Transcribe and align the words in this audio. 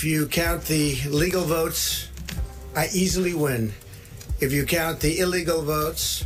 if 0.00 0.06
you 0.06 0.26
count 0.26 0.62
the 0.62 0.94
legal 1.10 1.44
votes, 1.44 2.08
I 2.74 2.84
easily 3.02 3.34
win. 3.34 3.72
If 4.40 4.50
you 4.52 4.64
count 4.64 5.00
the 5.00 5.18
illegal 5.18 5.60
votes, 5.62 6.24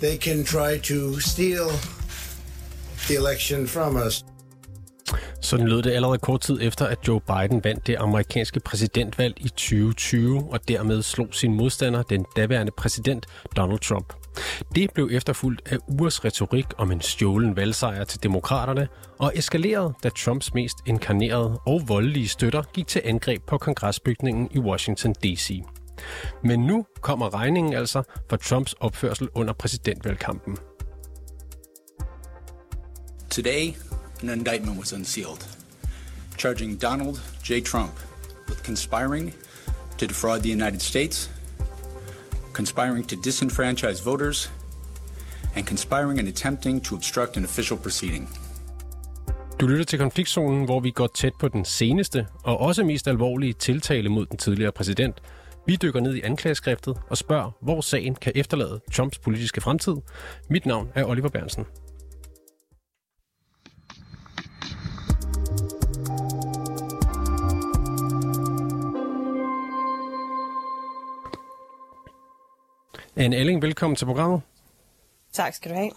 they 0.00 0.16
can 0.16 0.44
try 0.44 0.78
to 0.78 1.20
steal 1.20 1.70
the 3.08 3.14
election 3.14 3.66
from 3.66 3.96
us. 4.06 4.24
Sådan 5.40 5.68
lød 5.68 5.82
det 5.82 5.90
allerede 5.90 6.18
kort 6.18 6.40
tid 6.40 6.58
efter, 6.62 6.86
at 6.86 6.98
Joe 7.08 7.20
Biden 7.20 7.64
vandt 7.64 7.86
det 7.86 7.96
amerikanske 7.98 8.60
præsidentvalg 8.60 9.34
i 9.36 9.48
2020 9.48 10.48
og 10.52 10.68
dermed 10.68 11.02
slog 11.02 11.28
sin 11.32 11.54
modstander, 11.54 12.02
den 12.02 12.24
daværende 12.36 12.72
præsident 12.76 13.26
Donald 13.56 13.78
Trump. 13.78 14.23
Det 14.74 14.90
blev 14.94 15.08
efterfulgt 15.12 15.62
af 15.66 15.78
ugers 15.88 16.24
retorik 16.24 16.66
om 16.78 16.92
en 16.92 17.00
stjålen 17.00 17.56
valgsejr 17.56 18.04
til 18.04 18.22
demokraterne 18.22 18.88
og 19.18 19.32
eskalerede, 19.34 19.94
da 20.02 20.08
Trumps 20.08 20.54
mest 20.54 20.76
inkarnerede 20.86 21.58
og 21.66 21.82
voldelige 21.88 22.28
støtter 22.28 22.62
gik 22.62 22.86
til 22.86 23.02
angreb 23.04 23.42
på 23.46 23.58
kongresbygningen 23.58 24.48
i 24.50 24.58
Washington 24.58 25.12
D.C. 25.12 25.62
Men 26.44 26.60
nu 26.60 26.86
kommer 27.00 27.34
regningen 27.34 27.74
altså 27.74 28.02
for 28.28 28.36
Trumps 28.36 28.72
opførsel 28.72 29.28
under 29.34 29.52
præsidentvalgkampen. 29.52 30.56
Today, 33.30 33.74
an 34.22 34.30
indictment 34.30 34.78
was 34.78 34.92
unsealed, 34.92 35.46
charging 36.38 36.82
Donald 36.82 37.16
J. 37.50 37.64
Trump 37.64 37.92
with 38.48 38.62
conspiring 38.62 39.34
to 39.98 40.06
defraud 40.06 40.40
the 40.40 40.52
United 40.52 40.80
States, 40.80 41.30
conspiring 42.54 43.08
to 43.08 43.16
disenfranchise 43.16 44.04
voters, 44.04 44.52
and 45.56 45.66
conspiring 45.66 46.18
and 46.18 46.28
attempting 46.28 46.84
to 46.84 46.94
obstruct 46.94 47.36
an 47.36 47.44
official 47.44 47.78
proceeding. 47.78 48.28
Du 49.60 49.66
lytter 49.66 49.84
til 49.84 49.98
konfliktzonen, 49.98 50.64
hvor 50.64 50.80
vi 50.80 50.90
går 50.90 51.06
tæt 51.14 51.32
på 51.40 51.48
den 51.48 51.64
seneste 51.64 52.26
og 52.42 52.60
også 52.60 52.84
mest 52.84 53.08
alvorlige 53.08 53.52
tiltale 53.52 54.08
mod 54.08 54.26
den 54.26 54.38
tidligere 54.38 54.72
præsident. 54.72 55.22
Vi 55.66 55.76
dykker 55.82 56.00
ned 56.00 56.14
i 56.14 56.20
anklageskriftet 56.20 56.96
og 57.10 57.16
spørger, 57.16 57.50
hvor 57.62 57.80
sagen 57.80 58.14
kan 58.14 58.32
efterlade 58.34 58.80
Trumps 58.92 59.18
politiske 59.18 59.60
fremtid. 59.60 59.94
Mit 60.50 60.66
navn 60.66 60.88
er 60.94 61.04
Oliver 61.04 61.28
Bernsen. 61.28 61.64
Anne 73.16 73.36
Elling, 73.36 73.62
velkommen 73.62 73.96
til 73.96 74.04
programmet. 74.04 74.40
Tak 75.32 75.54
skal 75.54 75.70
du 75.70 75.76
have. 75.76 75.90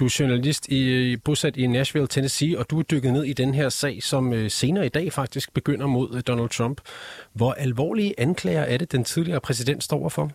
Du 0.00 0.04
er 0.04 0.16
journalist 0.20 0.68
i, 0.68 1.16
bosat 1.16 1.56
i 1.56 1.66
Nashville, 1.66 2.08
Tennessee, 2.08 2.58
og 2.58 2.70
du 2.70 2.78
er 2.78 2.82
dykket 2.82 3.12
ned 3.12 3.24
i 3.24 3.32
den 3.32 3.54
her 3.54 3.68
sag, 3.68 4.02
som 4.02 4.32
øh, 4.32 4.50
senere 4.50 4.86
i 4.86 4.88
dag 4.88 5.12
faktisk 5.12 5.54
begynder 5.54 5.86
mod 5.86 6.14
øh, 6.14 6.22
Donald 6.26 6.48
Trump. 6.48 6.80
Hvor 7.32 7.52
alvorlige 7.52 8.20
anklager 8.20 8.62
er 8.62 8.76
det, 8.76 8.92
den 8.92 9.04
tidligere 9.04 9.40
præsident 9.40 9.84
står 9.84 10.08
for? 10.08 10.30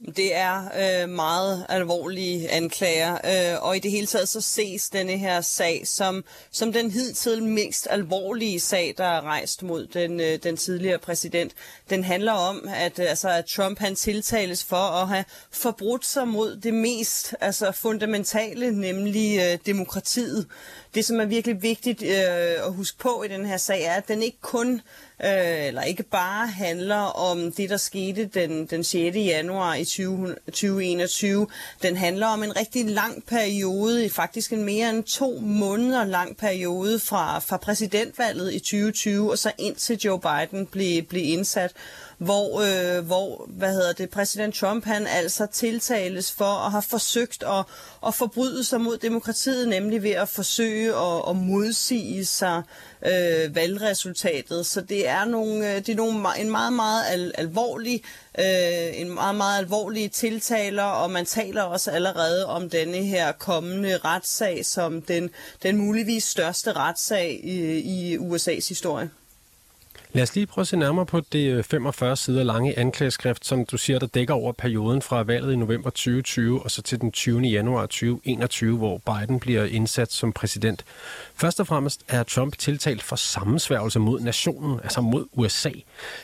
Det 0.00 0.34
er 0.34 0.64
øh, 1.02 1.08
meget 1.08 1.66
alvorlige 1.68 2.50
anklager, 2.50 3.14
øh, 3.14 3.62
og 3.62 3.76
i 3.76 3.78
det 3.78 3.90
hele 3.90 4.06
taget 4.06 4.28
så 4.28 4.40
ses 4.40 4.90
denne 4.90 5.18
her 5.18 5.40
sag 5.40 5.82
som, 5.86 6.24
som 6.50 6.72
den 6.72 6.90
hidtil 6.90 7.42
mest 7.42 7.86
alvorlige 7.90 8.60
sag, 8.60 8.94
der 8.98 9.04
er 9.04 9.20
rejst 9.20 9.62
mod 9.62 9.86
den, 9.86 10.20
øh, 10.20 10.38
den 10.42 10.56
tidligere 10.56 10.98
præsident. 10.98 11.52
Den 11.90 12.04
handler 12.04 12.32
om, 12.32 12.68
at, 12.74 12.98
øh, 12.98 13.06
altså, 13.08 13.28
at 13.28 13.44
Trump 13.44 13.78
han 13.78 13.94
tiltales 13.94 14.64
for 14.64 14.76
at 14.76 15.08
have 15.08 15.24
forbrudt 15.50 16.06
sig 16.06 16.28
mod 16.28 16.56
det 16.56 16.74
mest 16.74 17.34
altså, 17.40 17.72
fundamentale, 17.72 18.80
nemlig 18.80 19.38
øh, 19.38 19.58
demokratiet. 19.66 20.46
Det, 20.94 21.04
som 21.04 21.20
er 21.20 21.24
virkelig 21.24 21.62
vigtigt 21.62 22.02
øh, 22.02 22.66
at 22.66 22.72
huske 22.72 22.98
på 22.98 23.22
i 23.22 23.28
den 23.28 23.46
her 23.46 23.56
sag, 23.56 23.82
er, 23.82 23.94
at 23.94 24.08
den 24.08 24.22
ikke 24.22 24.40
kun 24.40 24.80
øh, 25.24 25.66
eller 25.66 25.82
ikke 25.82 26.02
bare 26.02 26.46
handler 26.46 26.96
om 26.96 27.52
det, 27.52 27.70
der 27.70 27.76
skete 27.76 28.24
den, 28.24 28.66
den 28.66 28.84
6. 28.84 29.16
januar 29.16 29.74
i 29.74 29.84
20, 29.84 30.34
2021. 30.46 31.46
Den 31.82 31.96
handler 31.96 32.26
om 32.26 32.42
en 32.42 32.56
rigtig 32.56 32.84
lang 32.84 33.24
periode, 33.26 34.10
faktisk 34.10 34.52
en 34.52 34.64
mere 34.64 34.90
end 34.90 35.04
to 35.04 35.38
måneder 35.40 36.04
lang 36.04 36.36
periode 36.36 36.98
fra, 36.98 37.38
fra 37.38 37.56
præsidentvalget 37.56 38.54
i 38.54 38.58
2020 38.58 39.30
og 39.30 39.38
så 39.38 39.52
indtil 39.58 39.98
Joe 39.98 40.20
Biden 40.20 40.66
blev, 40.66 41.02
blev 41.02 41.22
indsat 41.24 41.72
hvor, 42.24 42.60
øh, 42.60 43.06
hvor 43.06 43.46
hvad 43.48 43.72
hedder 43.72 43.92
det, 43.92 44.10
præsident 44.10 44.54
Trump 44.54 44.84
han 44.84 45.06
altså 45.06 45.46
tiltales 45.46 46.32
for 46.32 46.66
at 46.66 46.70
have 46.70 46.82
forsøgt 46.82 47.42
at, 47.42 47.64
at 48.06 48.14
forbryde 48.14 48.64
sig 48.64 48.80
mod 48.80 48.98
demokratiet, 48.98 49.68
nemlig 49.68 50.02
ved 50.02 50.10
at 50.10 50.28
forsøge 50.28 50.94
at, 50.94 51.22
at 51.28 51.36
modsige 51.36 52.24
sig 52.24 52.62
øh, 53.06 53.54
valgresultatet. 53.54 54.66
Så 54.66 54.80
det 54.80 55.08
er, 55.08 55.24
nogle, 55.24 55.70
øh, 55.70 55.76
det 55.76 55.88
er 55.88 55.96
nogle, 55.96 56.38
en 56.38 56.50
meget, 56.50 56.72
meget 56.72 57.04
al, 57.08 57.32
alvorlig 57.38 58.02
øh, 58.38 59.00
en 59.00 59.10
meget, 59.10 59.34
meget 59.34 59.58
alvorlig 59.58 60.12
tiltaler, 60.12 60.82
og 60.82 61.10
man 61.10 61.26
taler 61.26 61.62
også 61.62 61.90
allerede 61.90 62.46
om 62.46 62.70
denne 62.70 62.96
her 62.96 63.32
kommende 63.32 63.96
retssag 63.96 64.66
som 64.66 65.02
den, 65.02 65.30
den 65.62 65.76
muligvis 65.76 66.24
største 66.24 66.72
retssag 66.72 67.40
i, 67.44 67.78
i 67.78 68.16
USA's 68.16 68.68
historie. 68.68 69.10
Lad 70.14 70.22
os 70.22 70.34
lige 70.34 70.46
prøve 70.46 70.62
at 70.62 70.68
se 70.68 70.76
nærmere 70.76 71.06
på 71.06 71.20
det 71.20 71.50
øh, 71.50 71.64
45 71.64 72.16
sider 72.16 72.42
lange 72.42 72.78
anklageskrift, 72.78 73.46
som 73.46 73.66
du 73.66 73.76
siger, 73.76 73.98
der 73.98 74.06
dækker 74.06 74.34
over 74.34 74.52
perioden 74.52 75.02
fra 75.02 75.22
valget 75.22 75.52
i 75.52 75.56
november 75.56 75.90
2020 75.90 76.62
og 76.62 76.70
så 76.70 76.82
til 76.82 77.00
den 77.00 77.12
20. 77.12 77.40
januar 77.40 77.80
2021, 77.80 78.76
hvor 78.76 78.98
Biden 78.98 79.40
bliver 79.40 79.64
indsat 79.64 80.12
som 80.12 80.32
præsident. 80.32 80.84
Først 81.36 81.60
og 81.60 81.66
fremmest 81.66 82.02
er 82.08 82.22
Trump 82.22 82.58
tiltalt 82.58 83.02
for 83.02 83.16
sammensværgelse 83.16 83.98
mod 83.98 84.20
nationen, 84.20 84.80
altså 84.82 85.00
mod 85.00 85.26
USA. 85.32 85.70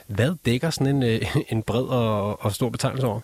Hvad 0.07 0.34
dækker 0.45 0.71
sådan 0.71 0.97
en, 0.97 1.03
øh, 1.03 1.37
en 1.53 1.62
bred 1.62 1.84
og, 1.84 2.45
og 2.45 2.55
stor 2.55 2.69
betegnelse 2.69 3.07
over? 3.07 3.21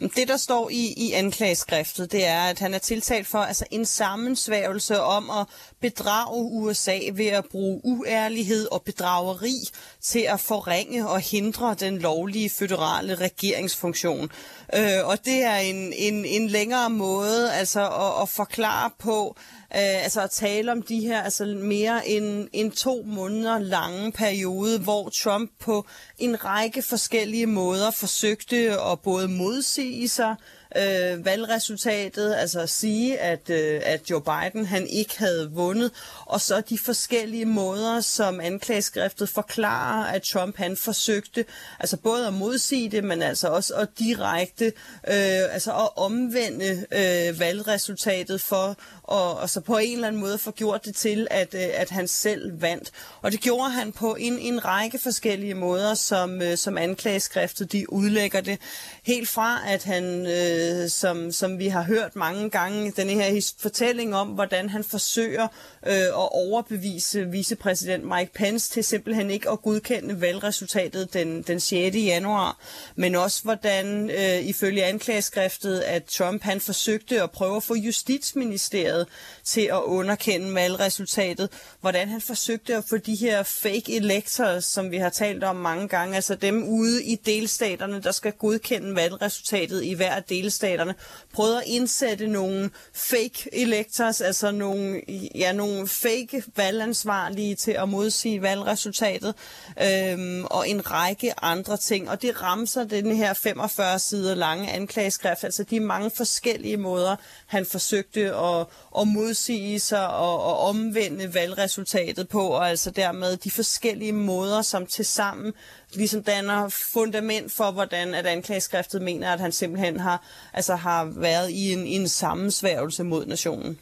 Det, 0.00 0.28
der 0.28 0.36
står 0.36 0.70
i, 0.70 0.94
i 0.96 1.12
anklageskriftet, 1.12 2.12
det 2.12 2.26
er, 2.26 2.42
at 2.42 2.58
han 2.58 2.74
er 2.74 2.78
tiltalt 2.78 3.26
for 3.26 3.38
altså, 3.38 3.64
en 3.70 3.84
sammensværgelse 3.84 5.00
om 5.00 5.30
at 5.30 5.46
bedrage 5.88 6.36
USA 6.36 6.98
ved 7.12 7.26
at 7.26 7.44
bruge 7.50 7.80
uærlighed 7.84 8.68
og 8.72 8.82
bedrageri 8.82 9.54
til 10.02 10.26
at 10.28 10.40
forringe 10.40 11.08
og 11.08 11.20
hindre 11.20 11.74
den 11.80 11.98
lovlige 11.98 12.50
føderale 12.50 13.14
regeringsfunktion. 13.14 14.30
Øh, 14.74 15.04
og 15.04 15.24
det 15.24 15.44
er 15.44 15.56
en, 15.56 15.92
en, 15.92 16.24
en 16.24 16.48
længere 16.48 16.90
måde 16.90 17.52
altså, 17.52 17.80
at, 17.80 18.22
at 18.22 18.28
forklare 18.28 18.90
på, 18.98 19.36
øh, 19.74 20.04
altså 20.04 20.20
at 20.20 20.30
tale 20.30 20.72
om 20.72 20.82
de 20.82 21.00
her 21.00 21.22
altså 21.22 21.44
mere 21.44 22.08
end, 22.08 22.48
end 22.52 22.72
to 22.72 23.02
måneder 23.06 23.58
lange 23.58 24.12
periode, 24.12 24.78
hvor 24.78 25.08
Trump 25.08 25.50
på 25.60 25.86
en 26.18 26.44
række 26.44 26.82
forskellige 26.82 27.46
måder 27.46 27.90
forsøgte 27.90 28.80
at 28.80 29.00
både 29.00 29.28
modsige 29.28 30.08
sig 30.08 30.36
øh, 30.76 31.24
valgresultatet, 31.24 32.34
altså 32.34 32.60
at 32.60 32.70
sige, 32.70 33.18
at, 33.18 33.50
øh, 33.50 33.80
at 33.84 34.10
Joe 34.10 34.22
Biden 34.22 34.66
han 34.66 34.86
ikke 34.86 35.18
havde 35.18 35.50
vundet, 35.50 35.90
og 36.26 36.40
så 36.40 36.60
de 36.60 36.78
forskellige 36.78 37.44
måder, 37.44 38.00
som 38.00 38.40
anklageskriftet 38.40 39.28
forklarer, 39.28 40.04
at 40.04 40.22
Trump 40.22 40.56
han 40.56 40.76
forsøgte, 40.76 41.44
altså 41.80 41.96
både 41.96 42.26
at 42.26 42.32
modsige 42.32 42.88
det, 42.90 43.04
men 43.04 43.22
altså 43.22 43.48
også 43.48 43.74
at 43.74 43.88
direkte, 43.98 44.64
øh, 45.08 45.54
altså 45.54 45.72
at 45.72 45.88
omvende 45.96 46.86
øh, 46.92 47.40
valgresultatet 47.40 48.40
for 48.40 48.76
og, 49.06 49.36
og 49.36 49.50
så 49.50 49.60
på 49.60 49.76
en 49.76 49.94
eller 49.94 50.08
anden 50.08 50.20
måde 50.20 50.38
få 50.38 50.50
gjort 50.50 50.84
det 50.84 50.96
til, 50.96 51.26
at, 51.30 51.54
øh, 51.54 51.68
at 51.74 51.90
han 51.90 52.08
selv 52.08 52.62
vandt. 52.62 52.90
Og 53.22 53.32
det 53.32 53.40
gjorde 53.40 53.70
han 53.70 53.92
på 53.92 54.14
en, 54.14 54.38
en 54.38 54.64
række 54.64 54.98
forskellige 54.98 55.54
måder, 55.54 55.94
som, 55.94 56.42
øh, 56.42 56.56
som 56.56 56.78
anklageskriftet 56.78 57.72
de 57.72 57.92
udlægger 57.92 58.40
det. 58.40 58.58
Helt 59.02 59.28
fra, 59.28 59.60
at 59.66 59.84
han, 59.84 60.26
øh, 60.26 60.88
som, 60.88 61.32
som 61.32 61.58
vi 61.58 61.68
har 61.68 61.82
hørt 61.82 62.16
mange 62.16 62.50
gange, 62.50 62.92
den 62.96 63.10
her 63.10 63.52
fortælling 63.58 64.14
om, 64.14 64.28
hvordan 64.28 64.68
han 64.68 64.84
forsøger 64.84 65.48
øh, 65.86 65.92
at 65.96 66.32
overbevise 66.32 67.24
vicepræsident 67.30 68.04
Mike 68.04 68.32
Pence 68.34 68.70
til 68.70 68.84
simpelthen 68.84 69.30
ikke 69.30 69.50
at 69.50 69.62
godkende 69.62 70.20
valgresultatet 70.20 71.14
den, 71.14 71.42
den 71.42 71.60
6. 71.60 71.96
januar, 71.96 72.58
men 72.96 73.14
også 73.14 73.42
hvordan 73.42 74.10
øh, 74.10 74.46
ifølge 74.46 74.84
anklageskriftet, 74.84 75.80
at 75.80 76.04
Trump 76.04 76.42
han 76.42 76.60
forsøgte 76.60 77.22
at 77.22 77.30
prøve 77.30 77.56
at 77.56 77.62
få 77.62 77.74
justitsministeriet 77.74 78.95
til 79.44 79.60
at 79.60 79.82
underkende 79.82 80.54
valgresultatet, 80.54 81.48
hvordan 81.80 82.08
han 82.08 82.20
forsøgte 82.20 82.76
at 82.76 82.84
få 82.90 82.96
de 82.96 83.14
her 83.14 83.42
fake 83.42 83.96
electors, 83.96 84.64
som 84.64 84.90
vi 84.90 84.96
har 84.96 85.08
talt 85.08 85.44
om 85.44 85.56
mange 85.56 85.88
gange, 85.88 86.16
altså 86.16 86.34
dem 86.34 86.68
ude 86.68 87.04
i 87.04 87.14
delstaterne, 87.14 88.02
der 88.02 88.12
skal 88.12 88.32
godkende 88.32 88.94
valgresultatet 88.94 89.84
i 89.84 89.92
hver 89.92 90.14
af 90.14 90.22
delstaterne, 90.22 90.94
prøvede 91.32 91.56
at 91.56 91.64
indsætte 91.66 92.26
nogle 92.26 92.70
fake 92.92 93.48
electors, 93.52 94.20
altså 94.20 94.50
nogle, 94.50 95.02
ja, 95.34 95.52
nogle 95.52 95.88
fake 95.88 96.42
valgansvarlige 96.56 97.54
til 97.54 97.72
at 97.72 97.88
modsige 97.88 98.42
valgresultatet, 98.42 99.34
øhm, 99.82 100.44
og 100.44 100.68
en 100.68 100.90
række 100.90 101.40
andre 101.42 101.76
ting. 101.76 102.10
Og 102.10 102.22
det 102.22 102.42
ramser 102.42 102.84
den 102.84 103.16
her 103.16 103.34
45 103.34 103.98
sider 103.98 104.34
lange 104.34 104.72
anklageskrift, 104.72 105.44
altså 105.44 105.62
de 105.62 105.80
mange 105.80 106.10
forskellige 106.16 106.76
måder, 106.76 107.16
han 107.46 107.66
forsøgte 107.66 108.34
at, 108.34 108.66
at 109.00 109.08
modsige 109.08 109.80
sig 109.80 110.08
og, 110.08 110.42
og 110.42 110.58
omvende 110.58 111.34
valgresultatet 111.34 112.28
på, 112.28 112.40
og 112.48 112.70
altså 112.70 112.90
dermed 112.90 113.36
de 113.36 113.50
forskellige 113.50 114.12
måder, 114.12 114.62
som 114.62 114.86
til 114.86 115.04
sammen 115.04 115.52
ligesom 115.94 116.22
danner 116.22 116.68
fundament 116.68 117.52
for, 117.52 117.70
hvordan 117.70 118.14
at 118.14 118.26
anklageskriftet 118.26 119.02
mener, 119.02 119.32
at 119.32 119.40
han 119.40 119.52
simpelthen 119.52 120.00
har, 120.00 120.22
altså 120.52 120.74
har 120.74 121.04
været 121.04 121.50
i 121.50 121.72
en, 121.72 121.86
i 121.86 121.94
en 121.94 122.08
sammensværgelse 122.08 123.04
mod 123.04 123.26
nationen. 123.26 123.78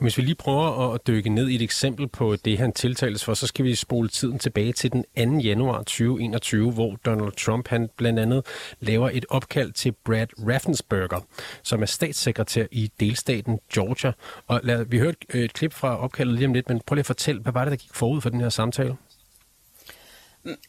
Hvis 0.00 0.16
vi 0.16 0.22
lige 0.22 0.34
prøver 0.34 0.94
at 0.94 1.06
dykke 1.06 1.30
ned 1.30 1.48
i 1.48 1.54
et 1.54 1.62
eksempel 1.62 2.08
på 2.08 2.36
det, 2.44 2.58
han 2.58 2.72
tiltales 2.72 3.24
for, 3.24 3.34
så 3.34 3.46
skal 3.46 3.64
vi 3.64 3.74
spole 3.74 4.08
tiden 4.08 4.38
tilbage 4.38 4.72
til 4.72 4.92
den 4.92 5.04
2. 5.32 5.38
januar 5.38 5.78
2021, 5.78 6.72
hvor 6.72 6.96
Donald 7.06 7.32
Trump 7.32 7.68
han 7.68 7.88
blandt 7.96 8.18
andet 8.18 8.46
laver 8.80 9.10
et 9.12 9.26
opkald 9.28 9.72
til 9.72 9.92
Brad 10.04 10.26
Raffensperger, 10.48 11.20
som 11.62 11.82
er 11.82 11.86
statssekretær 11.86 12.66
i 12.72 12.90
delstaten 13.00 13.58
Georgia. 13.74 14.12
Og 14.46 14.60
lad, 14.62 14.84
vi 14.84 14.98
hørte 14.98 15.18
et, 15.34 15.52
klip 15.52 15.72
fra 15.72 15.96
opkaldet 15.96 16.34
lige 16.34 16.46
om 16.46 16.52
lidt, 16.52 16.68
men 16.68 16.80
prøv 16.86 16.94
lige 16.94 17.00
at 17.00 17.06
fortælle, 17.06 17.40
hvad 17.40 17.52
var 17.52 17.64
det, 17.64 17.70
der 17.70 17.76
gik 17.76 17.94
forud 17.94 18.20
for 18.20 18.30
den 18.30 18.40
her 18.40 18.48
samtale? 18.48 18.96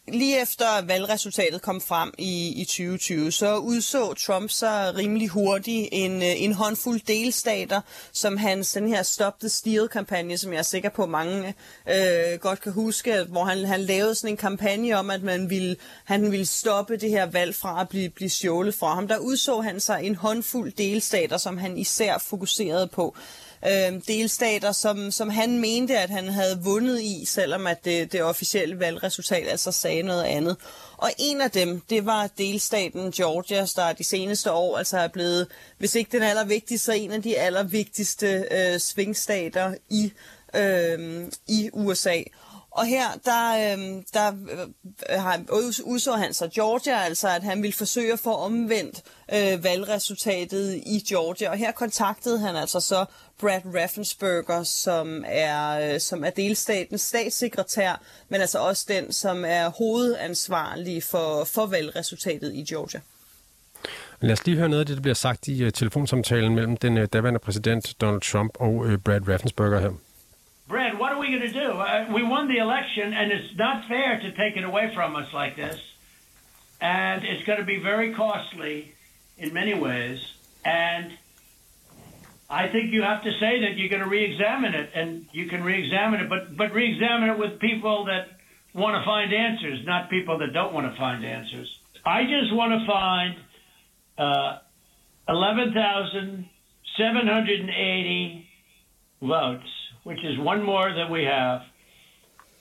Lige 0.07 0.41
efter 0.41 0.81
valgresultatet 0.81 1.61
kom 1.61 1.81
frem 1.81 2.13
i, 2.17 2.61
i 2.61 2.65
2020, 2.65 3.31
så 3.31 3.57
udså 3.57 4.13
Trump 4.13 4.49
så 4.49 4.93
rimelig 4.97 5.27
hurtigt 5.29 5.89
en, 5.91 6.21
øh, 6.21 6.43
en 6.43 6.53
håndfuld 6.53 7.01
delstater, 7.07 7.81
som 8.11 8.37
hans 8.37 8.73
den 8.73 8.87
her 8.87 9.03
Stop 9.03 9.39
the 9.39 9.49
Steal-kampagne, 9.49 10.37
som 10.37 10.51
jeg 10.53 10.59
er 10.59 10.63
sikker 10.63 10.89
på 10.89 11.05
mange 11.05 11.53
øh, 11.89 12.39
godt 12.39 12.61
kan 12.61 12.71
huske, 12.71 13.23
hvor 13.23 13.43
han, 13.43 13.65
han 13.65 13.81
lavede 13.81 14.15
sådan 14.15 14.33
en 14.33 14.37
kampagne 14.37 14.93
om, 14.93 15.09
at 15.09 15.23
man 15.23 15.49
ville, 15.49 15.75
han 16.03 16.31
ville 16.31 16.45
stoppe 16.45 16.97
det 16.97 17.09
her 17.09 17.25
valg 17.25 17.55
fra 17.55 17.81
at 17.81 17.89
blive, 17.89 18.09
blive 18.09 18.29
stjålet 18.29 18.75
fra 18.75 18.95
ham. 18.95 19.07
Der 19.07 19.17
udså 19.17 19.61
han 19.61 19.79
sig 19.79 19.99
en 20.03 20.15
håndfuld 20.15 20.71
delstater, 20.71 21.37
som 21.37 21.57
han 21.57 21.77
især 21.77 22.17
fokuserede 22.17 22.87
på 22.87 23.15
øh, 23.65 24.01
delstater, 24.07 24.71
som, 24.71 25.11
som 25.11 25.29
han 25.29 25.59
mente, 25.59 25.97
at 25.97 26.09
han 26.09 26.27
havde 26.27 26.59
vundet 26.63 27.01
i, 27.01 27.25
selvom 27.25 27.67
at 27.67 27.85
det, 27.85 28.11
det 28.11 28.23
officielle 28.23 28.79
valgresultat 28.79 29.47
altså 29.47 29.71
sagde 29.71 30.03
noget 30.03 30.23
andet. 30.23 30.57
Og 30.97 31.11
en 31.17 31.41
af 31.41 31.51
dem, 31.51 31.81
det 31.89 32.05
var 32.05 32.29
delstaten 32.37 33.11
Georgia, 33.11 33.65
der 33.75 33.93
de 33.93 34.03
seneste 34.03 34.51
år 34.51 34.77
altså 34.77 34.97
er 34.97 35.07
blevet, 35.07 35.47
hvis 35.77 35.95
ikke 35.95 36.11
den 36.11 36.23
allervigtigste, 36.23 36.85
så 36.85 36.91
en 36.91 37.11
af 37.11 37.21
de 37.21 37.37
allervigtigste 37.37 38.45
øh, 38.51 38.79
svingstater 38.79 39.73
i, 39.89 40.13
øh, 40.55 41.27
i 41.47 41.69
USA. 41.73 42.21
Og 42.79 42.85
her, 42.85 43.07
der, 43.25 43.43
øh, 43.55 44.03
der 44.13 44.27
øh, 45.09 45.21
har, 45.21 45.41
udså 45.83 46.11
han 46.11 46.33
så 46.33 46.47
Georgia, 46.47 47.03
altså 47.03 47.29
at 47.29 47.43
han 47.43 47.61
ville 47.61 47.73
forsøge 47.73 48.13
at 48.13 48.19
få 48.19 48.33
omvendt 48.33 49.01
øh, 49.33 49.63
valgresultatet 49.63 50.75
i 50.75 51.03
Georgia. 51.09 51.49
Og 51.49 51.57
her 51.57 51.71
kontaktede 51.71 52.39
han 52.39 52.55
altså 52.55 52.79
så 52.79 53.05
Brad 53.39 53.61
Raffensperger, 53.75 54.63
som 54.63 55.23
er, 55.27 55.93
øh, 55.93 55.99
som 55.99 56.23
er 56.23 56.29
delstatens 56.29 57.01
statssekretær, 57.01 58.01
men 58.29 58.41
altså 58.41 58.59
også 58.59 58.85
den, 58.87 59.11
som 59.11 59.45
er 59.45 59.69
hovedansvarlig 59.69 61.03
for, 61.03 61.43
for 61.43 61.65
valgresultatet 61.65 62.53
i 62.53 62.65
Georgia. 62.69 63.01
Lad 64.21 64.31
os 64.31 64.45
lige 64.45 64.57
høre 64.57 64.69
noget 64.69 64.79
af 64.79 64.85
det, 64.85 64.95
der 64.95 65.01
bliver 65.01 65.15
sagt 65.15 65.47
i 65.47 65.65
uh, 65.65 65.71
telefonsamtalen 65.71 66.55
mellem 66.55 66.77
den 66.77 66.97
uh, 66.97 67.03
daværende 67.13 67.39
præsident 67.39 67.95
Donald 68.01 68.21
Trump 68.21 68.57
og 68.59 68.73
uh, 68.73 68.97
Brad 68.97 69.27
Raffensperger 69.27 69.79
her. 69.79 70.08
What 70.99 71.13
are 71.13 71.19
we 71.19 71.27
going 71.27 71.41
to 71.41 71.53
do? 71.53 71.71
Uh, 71.71 72.07
we 72.13 72.23
won 72.23 72.49
the 72.49 72.57
election, 72.57 73.13
and 73.13 73.31
it's 73.31 73.55
not 73.55 73.87
fair 73.87 74.19
to 74.19 74.31
take 74.33 74.57
it 74.57 74.65
away 74.65 74.91
from 74.93 75.15
us 75.15 75.31
like 75.33 75.55
this. 75.55 75.79
And 76.81 77.23
it's 77.23 77.45
going 77.45 77.59
to 77.59 77.65
be 77.65 77.79
very 77.79 78.13
costly 78.13 78.93
in 79.37 79.53
many 79.53 79.73
ways. 79.73 80.19
And 80.65 81.13
I 82.49 82.67
think 82.67 82.91
you 82.91 83.01
have 83.01 83.23
to 83.23 83.31
say 83.31 83.61
that 83.61 83.77
you're 83.77 83.87
going 83.87 84.03
to 84.03 84.09
re-examine 84.09 84.73
it, 84.73 84.89
and 84.93 85.25
you 85.31 85.47
can 85.47 85.63
re-examine 85.63 86.19
it, 86.19 86.29
but 86.29 86.57
but 86.57 86.73
re-examine 86.73 87.29
it 87.29 87.39
with 87.39 87.59
people 87.59 88.05
that 88.05 88.27
want 88.73 89.01
to 89.01 89.05
find 89.05 89.33
answers, 89.33 89.85
not 89.85 90.09
people 90.09 90.39
that 90.39 90.51
don't 90.51 90.73
want 90.73 90.91
to 90.91 90.97
find 90.97 91.23
answers. 91.23 91.69
I 92.05 92.23
just 92.23 92.53
want 92.53 92.71
to 92.77 92.85
find 92.85 93.35
uh, 94.17 94.57
eleven 95.29 95.73
thousand 95.73 96.49
seven 96.97 97.25
hundred 97.25 97.61
and 97.61 97.69
eighty 97.69 98.49
votes, 99.21 99.69
which 100.03 100.23
is 100.23 100.37
one 100.39 100.63
more 100.63 100.93
that 100.93 101.09
we 101.11 101.23
have, 101.23 101.61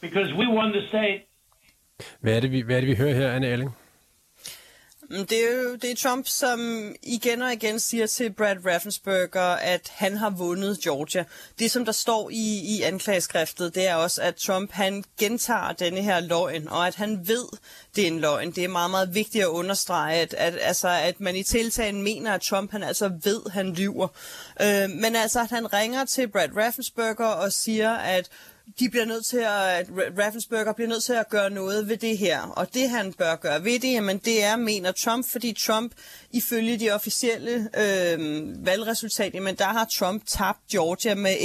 because 0.01 0.29
we 0.35 0.47
won 0.47 0.73
the 0.73 0.89
state. 0.89 1.21
Hvad 2.21 2.37
er 2.37 2.41
det, 2.41 2.53
vi, 2.53 2.61
hvad 2.61 2.77
er 2.77 2.81
det, 2.81 2.89
vi 2.89 2.95
hører 2.95 3.15
her, 3.15 3.33
Anne 3.33 3.47
Elling? 3.47 3.77
Mm, 5.11 5.27
det 5.27 5.45
er 5.45 5.63
jo 5.63 5.75
det 5.75 5.91
er 5.91 5.95
Trump, 5.95 6.27
som 6.27 6.61
igen 7.03 7.43
og 7.43 7.53
igen 7.53 7.81
siger 7.81 8.07
til 8.07 8.33
Brad 8.33 8.57
Raffensperger, 8.67 9.57
at 9.57 9.93
han 9.95 10.17
har 10.17 10.31
vundet 10.31 10.79
Georgia. 10.81 11.25
Det, 11.59 11.71
som 11.71 11.85
der 11.85 11.93
står 11.93 12.31
i, 12.31 12.77
i 12.77 12.83
anklageskriftet, 12.83 13.75
det 13.75 13.87
er 13.87 13.95
også, 13.95 14.23
at 14.23 14.35
Trump 14.37 14.73
han 14.73 15.05
gentager 15.19 15.73
denne 15.73 16.03
her 16.03 16.21
løgn, 16.21 16.69
og 16.69 16.87
at 16.87 16.95
han 16.95 17.29
ved, 17.29 17.45
det 17.97 18.03
er 18.03 18.09
en 18.09 18.21
løgn. 18.21 18.51
Det 18.51 18.65
er 18.65 18.69
meget, 18.69 18.91
meget 18.91 19.15
vigtigt 19.15 19.45
at 19.45 19.49
understrege, 19.49 20.21
at, 20.21 20.35
at, 20.35 20.59
altså, 20.63 20.89
at 20.89 21.21
man 21.21 21.37
i 21.37 21.43
tiltalen 21.43 22.03
mener, 22.03 22.35
at 22.35 22.41
Trump 22.41 22.71
han 22.71 22.83
altså 22.83 23.13
ved, 23.25 23.51
han 23.51 23.75
lyver. 23.75 24.09
Øh, 24.63 24.91
men 24.91 25.17
altså, 25.17 25.41
at 25.41 25.51
han 25.51 25.73
ringer 25.73 26.05
til 26.05 26.29
Brad 26.29 26.49
Raffensperger 26.57 27.25
og 27.25 27.53
siger, 27.53 27.95
at 27.95 28.29
de 28.79 28.91
bliver 28.91 29.05
nødt 29.05 29.25
til 29.25 29.39
at, 29.39 29.87
Raffensperger 30.19 30.73
bliver 30.73 30.89
nødt 30.89 31.05
til 31.05 31.13
at 31.13 31.29
gøre 31.29 31.51
noget 31.51 31.89
ved 31.89 31.97
det 31.97 32.19
her. 32.19 32.43
Og 32.43 32.75
det 32.75 32.91
han 32.91 33.13
bør 33.13 33.37
gøre 33.37 33.65
ved 33.65 33.81
det, 33.81 33.93
jamen 33.93 34.19
det 34.19 34.45
er, 34.45 34.57
mener 34.57 34.93
Trump, 34.93 35.27
fordi 35.29 35.53
Trump 35.53 35.93
ifølge 36.33 36.79
de 36.79 36.91
officielle 36.91 37.69
øh, 37.79 38.67
valgresultater, 38.67 39.41
men 39.41 39.55
der 39.55 39.65
har 39.65 39.85
Trump 39.93 40.27
tabt 40.27 40.59
Georgia 40.71 41.15
med 41.15 41.37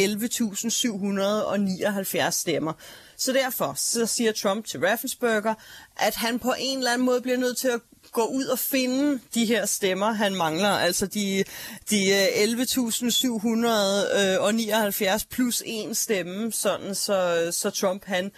11.779 2.26 2.30
stemmer. 2.30 2.74
Så 3.18 3.34
derfor 3.34 3.74
så 3.78 4.06
siger 4.06 4.32
Trump 4.32 4.66
til 4.66 4.80
Raffensperger, 4.80 5.54
at 5.98 6.16
han 6.16 6.40
på 6.40 6.54
en 6.60 6.78
eller 6.78 6.92
anden 6.92 7.06
måde 7.06 7.22
bliver 7.22 7.38
nødt 7.38 7.58
til 7.58 7.68
at 7.68 7.80
gå 8.14 8.26
ud 8.26 8.46
og 8.46 8.60
finde 8.60 9.20
de 9.34 9.46
her 9.46 9.66
stemmer, 9.66 10.12
han 10.12 10.36
mangler. 10.36 10.70
Altså 10.70 11.08
de, 11.08 11.44
de 11.90 12.10
øh, 12.10 12.26
11.779 12.26 15.14
øh, 15.14 15.20
plus 15.30 15.64
en 15.66 15.96
stemme, 15.96 16.52
sådan 16.52 16.96
så, 16.96 17.48
så 17.52 17.70
Trump 17.70 18.06
han 18.06 18.32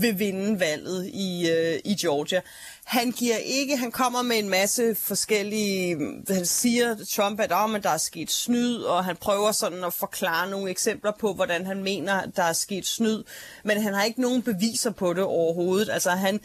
vil 0.00 0.18
vinde 0.18 0.60
valget 0.60 1.06
i, 1.06 1.50
øh, 1.50 1.80
i 1.84 1.94
Georgia. 1.94 2.40
Han 2.84 3.10
giver 3.10 3.36
ikke, 3.36 3.76
han 3.76 3.92
kommer 3.92 4.22
med 4.22 4.38
en 4.38 4.48
masse 4.48 4.94
forskellige, 4.94 5.96
han 6.28 6.46
siger 6.46 6.96
Trump, 7.12 7.40
at 7.40 7.52
oh, 7.52 7.70
men 7.70 7.82
der 7.82 7.90
er 7.90 7.96
sket 7.96 8.30
snyd, 8.30 8.76
og 8.76 9.04
han 9.04 9.16
prøver 9.16 9.52
sådan 9.52 9.84
at 9.84 9.92
forklare 9.92 10.50
nogle 10.50 10.70
eksempler 10.70 11.12
på, 11.20 11.32
hvordan 11.32 11.66
han 11.66 11.82
mener, 11.82 12.26
der 12.26 12.42
er 12.42 12.52
sket 12.52 12.86
snyd, 12.86 13.22
men 13.64 13.82
han 13.82 13.94
har 13.94 14.04
ikke 14.04 14.20
nogen 14.20 14.42
beviser 14.42 14.90
på 14.90 15.12
det 15.12 15.22
overhovedet. 15.22 15.90
Altså 15.90 16.10
han 16.10 16.40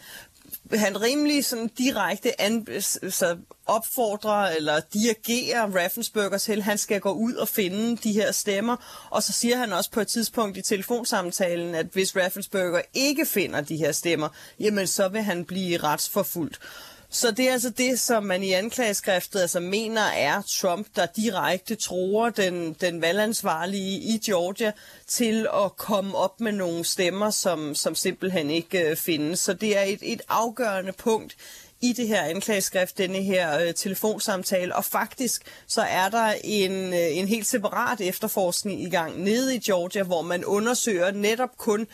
han 0.78 1.00
rimelig 1.00 1.44
sådan 1.44 1.70
direkte 1.78 2.40
an, 2.40 2.66
så 3.10 3.36
opfordrer 3.66 4.46
eller 4.56 4.80
dirigerer 4.92 5.66
Raffensperger 5.76 6.38
til, 6.38 6.52
at 6.52 6.62
han 6.62 6.78
skal 6.78 7.00
gå 7.00 7.12
ud 7.12 7.34
og 7.34 7.48
finde 7.48 7.96
de 7.96 8.12
her 8.12 8.32
stemmer. 8.32 9.06
Og 9.10 9.22
så 9.22 9.32
siger 9.32 9.56
han 9.56 9.72
også 9.72 9.90
på 9.90 10.00
et 10.00 10.08
tidspunkt 10.08 10.56
i 10.56 10.62
telefonsamtalen, 10.62 11.74
at 11.74 11.86
hvis 11.92 12.16
Raffensperger 12.16 12.82
ikke 12.94 13.26
finder 13.26 13.60
de 13.60 13.76
her 13.76 13.92
stemmer, 13.92 14.28
jamen 14.60 14.86
så 14.86 15.08
vil 15.08 15.22
han 15.22 15.44
blive 15.44 15.78
retsforfulgt. 15.78 16.58
Så 17.12 17.30
det 17.30 17.48
er 17.48 17.52
altså 17.52 17.70
det, 17.70 18.00
som 18.00 18.24
man 18.24 18.42
i 18.42 18.52
anklageskriftet 18.52 19.40
altså 19.40 19.60
mener 19.60 20.02
er 20.02 20.42
Trump, 20.42 20.86
der 20.96 21.06
direkte 21.06 21.74
tror 21.74 22.30
den, 22.30 22.76
den 22.80 23.02
valgansvarlige 23.02 23.98
i 23.98 24.18
Georgia 24.26 24.72
til 25.06 25.46
at 25.64 25.76
komme 25.76 26.16
op 26.16 26.40
med 26.40 26.52
nogle 26.52 26.84
stemmer, 26.84 27.30
som, 27.30 27.74
som 27.74 27.94
simpelthen 27.94 28.50
ikke 28.50 28.90
øh, 28.90 28.96
findes. 28.96 29.40
Så 29.40 29.52
det 29.52 29.78
er 29.78 29.82
et, 29.82 29.98
et 30.02 30.20
afgørende 30.28 30.92
punkt 30.92 31.36
i 31.80 31.92
det 31.92 32.08
her 32.08 32.22
anklageskrift, 32.22 32.98
denne 32.98 33.22
her 33.22 33.60
øh, 33.60 33.74
telefonsamtale, 33.74 34.76
og 34.76 34.84
faktisk 34.84 35.42
så 35.66 35.82
er 35.82 36.08
der 36.08 36.34
en, 36.44 36.72
øh, 36.72 37.16
en 37.16 37.28
helt 37.28 37.46
separat 37.46 38.00
efterforskning 38.00 38.82
i 38.82 38.90
gang 38.90 39.22
nede 39.22 39.54
i 39.54 39.58
Georgia, 39.58 40.02
hvor 40.02 40.22
man 40.22 40.44
undersøger 40.44 41.10
netop 41.10 41.58
kun 41.58 41.86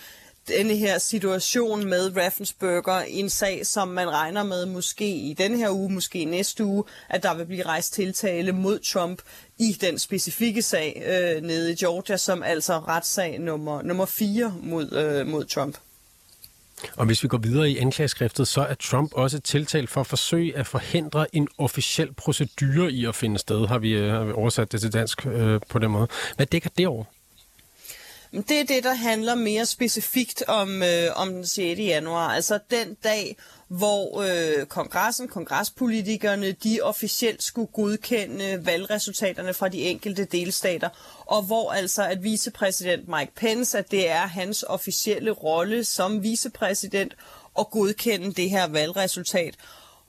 denne 0.49 0.77
her 0.77 0.99
situation 0.99 1.89
med 1.89 2.17
Raffensperger, 2.17 3.01
en 3.01 3.31
sag, 3.31 3.67
som 3.67 3.89
man 3.89 4.11
regner 4.11 4.43
med 4.43 4.67
måske 4.67 5.11
i 5.17 5.35
denne 5.39 5.57
her 5.57 5.71
uge, 5.71 5.93
måske 5.93 6.25
næste 6.25 6.65
uge, 6.65 6.85
at 7.09 7.23
der 7.23 7.35
vil 7.35 7.47
blive 7.47 7.63
rejst 7.63 7.93
tiltale 7.93 8.53
mod 8.53 8.79
Trump 8.79 9.23
i 9.59 9.73
den 9.73 9.99
specifikke 9.99 10.63
sag 10.63 11.03
øh, 11.07 11.43
nede 11.43 11.73
i 11.73 11.75
Georgia, 11.75 12.17
som 12.17 12.43
altså 12.43 12.79
retssag 12.79 13.39
nummer, 13.39 13.83
nummer 13.83 14.07
4 14.07 14.55
mod, 14.63 14.93
øh, 14.93 15.27
mod 15.27 15.45
Trump. 15.45 15.77
Og 16.97 17.07
hvis 17.07 17.23
vi 17.23 17.29
går 17.29 17.39
videre 17.39 17.71
i 17.71 17.79
anklageskriftet, 17.79 18.49
så 18.49 18.61
er 18.61 18.75
Trump 18.75 19.13
også 19.15 19.41
tiltalt 19.41 19.91
for 19.91 20.01
at 20.01 20.07
forsøge 20.07 20.57
at 20.57 20.67
forhindre 20.67 21.37
en 21.37 21.49
officiel 21.59 22.15
procedure 22.15 22.93
i 22.93 23.05
at 23.05 23.15
finde 23.15 23.39
sted, 23.39 23.67
har 23.67 23.79
vi, 23.79 23.93
øh, 23.93 24.13
har 24.13 24.25
vi 24.25 24.33
oversat 24.33 24.73
det 24.73 24.81
til 24.81 24.93
dansk 24.93 25.27
øh, 25.27 25.61
på 25.69 25.79
den 25.79 25.91
måde. 25.91 26.09
Hvad 26.37 26.47
dækker 26.47 26.71
det 26.79 26.87
over? 26.87 27.05
Det 28.37 28.61
er 28.61 28.65
det, 28.65 28.85
der 28.85 28.95
handler 28.95 29.35
mere 29.35 29.67
specifikt 29.67 30.43
om, 30.49 30.83
øh, 30.83 31.09
om 31.15 31.29
den 31.29 31.47
6. 31.47 31.81
januar, 31.81 32.29
altså 32.29 32.59
den 32.71 32.95
dag, 33.05 33.37
hvor 33.69 34.23
øh, 34.23 34.67
kongressen, 34.67 35.29
kongrespolitikerne, 35.29 36.53
de 36.53 36.81
officielt 36.83 37.43
skulle 37.43 37.67
godkende 37.73 38.67
valgresultaterne 38.67 39.55
fra 39.55 39.69
de 39.69 39.83
enkelte 39.83 40.25
delstater, 40.25 40.89
og 41.27 41.43
hvor 41.43 41.73
altså 41.73 42.03
at 42.03 42.23
vicepræsident 42.23 43.09
Mike 43.09 43.33
Pence, 43.37 43.79
at 43.79 43.91
det 43.91 44.11
er 44.11 44.27
hans 44.27 44.65
officielle 44.69 45.31
rolle 45.31 45.85
som 45.85 46.23
vicepræsident 46.23 47.17
at 47.59 47.71
godkende 47.71 48.33
det 48.33 48.51
her 48.51 48.69
valgresultat 48.69 49.55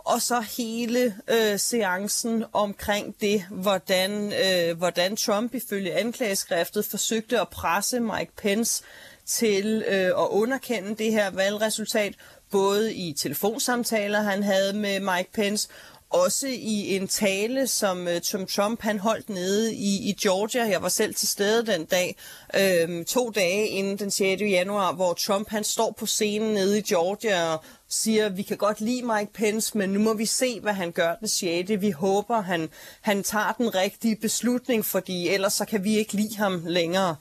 og 0.08 0.22
så 0.22 0.40
hele 0.58 1.16
øh, 1.28 1.60
seancen 1.60 2.44
omkring 2.54 3.16
det, 3.22 3.46
hvordan, 3.50 4.34
øh, 4.34 4.78
hvordan 4.78 5.16
Trump 5.16 5.54
ifølge 5.54 5.94
anklageskriftet 5.94 6.86
forsøgte 6.86 7.42
at 7.42 7.50
presse 7.50 8.00
Mike 8.00 8.32
Pence 8.38 8.84
til 9.26 9.84
øh, 9.88 10.06
at 10.06 10.28
underkende 10.30 10.96
det 10.96 11.12
her 11.12 11.32
valgresultat, 11.32 12.14
både 12.52 12.94
i 12.94 13.14
telefonsamtaler, 13.14 14.22
han 14.22 14.44
havde 14.44 14.74
med 14.74 15.00
Mike 15.00 15.32
Pence, 15.34 15.70
også 16.10 16.48
i 16.48 16.96
en 16.96 17.08
tale, 17.08 17.68
som, 17.68 18.08
øh, 18.08 18.22
Tom 18.22 18.46
Trump 18.46 18.82
han 18.82 19.00
holdt 19.00 19.30
nede 19.30 19.76
i, 19.76 20.10
i 20.10 20.14
Georgia. 20.22 20.64
Jeg 20.64 20.82
var 20.82 20.90
selv 20.90 21.16
til 21.16 21.28
stede 21.28 21.66
den 21.66 21.86
dag, 21.86 22.18
øh, 22.56 23.06
to 23.06 23.30
dage 23.30 23.68
inden 23.68 23.98
den 23.98 24.12
6. 24.12 24.42
januar, 24.42 24.94
hvor 24.94 25.14
Trump 25.14 25.50
han 25.50 25.64
står 25.64 25.92
på 25.92 26.06
scenen 26.06 26.54
nede 26.54 26.80
i 26.80 26.82
Georgia 26.82 27.54
og 27.54 27.64
siger, 27.90 28.30
vi 28.30 28.42
kan 28.42 28.58
godt 28.58 28.82
lide 28.82 29.02
Mike 29.02 29.34
Pence, 29.34 29.78
men 29.78 29.90
nu 29.90 30.00
må 30.00 30.14
vi 30.14 30.26
se, 30.26 30.60
hvad 30.60 30.74
han 30.74 30.92
gør 30.92 31.16
den 31.16 31.28
6. 31.28 31.72
Vi 31.82 31.92
håber, 31.92 32.42
han, 32.42 32.70
han 33.02 33.24
tager 33.24 33.52
den 33.58 33.76
rigtige 33.76 34.16
beslutning, 34.16 34.86
fordi 34.86 35.30
ellers 35.30 35.54
så 35.54 35.66
kan 35.66 35.84
vi 35.84 35.98
ikke 35.98 36.14
lide 36.14 36.38
ham 36.38 36.62
længere. 36.66 37.16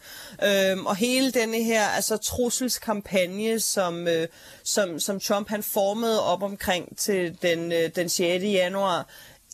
Øhm, 0.45 0.87
og 0.87 0.97
hele 0.97 1.31
denne 1.31 1.63
her 1.63 1.87
altså, 1.87 2.17
trusselskampagne, 2.17 3.61
som, 3.61 4.09
øh, 4.09 4.29
som, 4.65 5.01
som 5.01 5.21
Trump 5.21 5.49
han 5.49 5.63
formede 5.63 6.25
op 6.25 6.43
omkring 6.43 6.97
til 6.97 7.39
den, 7.43 7.73
øh, 7.73 7.91
den 7.97 8.09
6. 8.09 8.45
januar, 8.45 9.09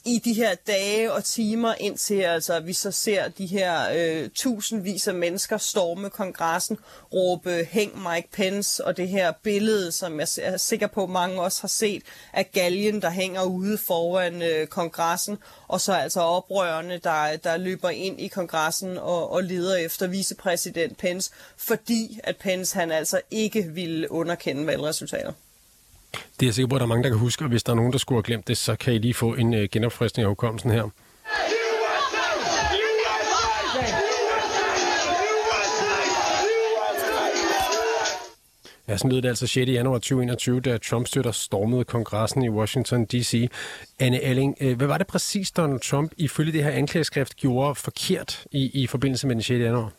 i 0.04 0.18
de 0.18 0.32
her 0.32 0.54
dage 0.54 1.12
og 1.12 1.24
timer 1.24 1.74
indtil 1.80 2.20
altså, 2.20 2.60
vi 2.60 2.72
så 2.72 2.90
ser 2.90 3.28
de 3.28 3.46
her 3.46 3.88
øh, 3.94 4.30
tusindvis 4.34 5.08
af 5.08 5.14
mennesker 5.14 5.56
storme 5.58 6.10
kongressen, 6.10 6.78
råbe 7.12 7.68
hæng 7.70 8.02
Mike 8.02 8.28
Pence 8.32 8.84
og 8.84 8.96
det 8.96 9.08
her 9.08 9.32
billede, 9.42 9.92
som 9.92 10.20
jeg 10.20 10.28
er 10.42 10.56
sikker 10.56 10.86
på 10.86 11.06
mange 11.06 11.42
også 11.42 11.60
har 11.60 11.68
set, 11.68 12.02
af 12.32 12.50
galgen, 12.52 13.02
der 13.02 13.10
hænger 13.10 13.42
ude 13.42 13.78
foran 13.78 14.42
øh, 14.42 14.66
kongressen, 14.66 15.38
og 15.68 15.80
så 15.80 15.92
altså 15.92 16.20
oprørende, 16.20 16.98
der, 16.98 17.36
der 17.36 17.56
løber 17.56 17.90
ind 17.90 18.20
i 18.20 18.28
kongressen 18.28 18.98
og, 18.98 19.32
og 19.32 19.42
leder 19.42 19.76
efter 19.76 20.06
vicepræsident 20.06 20.98
Pence, 20.98 21.30
fordi 21.56 22.20
at 22.24 22.36
Pence 22.36 22.78
han 22.78 22.90
altså 22.92 23.20
ikke 23.30 23.62
ville 23.62 24.12
underkende 24.12 24.66
valgresultater. 24.66 25.32
Det 26.12 26.42
er 26.42 26.46
jeg 26.46 26.54
sikker 26.54 26.68
på, 26.68 26.74
at 26.74 26.80
der 26.80 26.86
er 26.86 26.88
mange, 26.88 27.02
der 27.02 27.08
kan 27.08 27.18
huske, 27.18 27.44
og 27.44 27.48
hvis 27.48 27.62
der 27.62 27.72
er 27.72 27.76
nogen, 27.76 27.92
der 27.92 27.98
skulle 27.98 28.16
have 28.16 28.22
glemt 28.22 28.48
det, 28.48 28.56
så 28.56 28.76
kan 28.76 28.94
I 28.94 28.98
lige 28.98 29.14
få 29.14 29.34
en 29.34 29.54
øh, 29.54 29.68
genopfriskning 29.72 30.24
af 30.24 30.30
hukommelsen 30.30 30.70
her. 30.70 30.90
Ja, 38.88 38.96
sådan 38.96 39.12
lød 39.12 39.22
det 39.22 39.28
altså 39.28 39.46
6. 39.46 39.70
januar 39.70 39.98
2021, 39.98 40.60
da 40.60 40.78
Trump 40.78 41.06
støtter 41.06 41.30
stormede 41.30 41.84
kongressen 41.84 42.42
i 42.42 42.48
Washington 42.48 43.04
D.C. 43.04 43.50
Anne 43.98 44.20
Alling, 44.20 44.56
øh, 44.60 44.76
hvad 44.76 44.86
var 44.86 44.98
det 44.98 45.06
præcis, 45.06 45.50
Donald 45.50 45.80
Trump 45.80 46.12
ifølge 46.16 46.52
det 46.52 46.64
her 46.64 46.70
anklageskrift 46.70 47.36
gjorde 47.36 47.74
forkert 47.74 48.44
i, 48.50 48.82
i 48.82 48.86
forbindelse 48.86 49.26
med 49.26 49.34
den 49.34 49.42
6. 49.42 49.60
januar? 49.60 49.90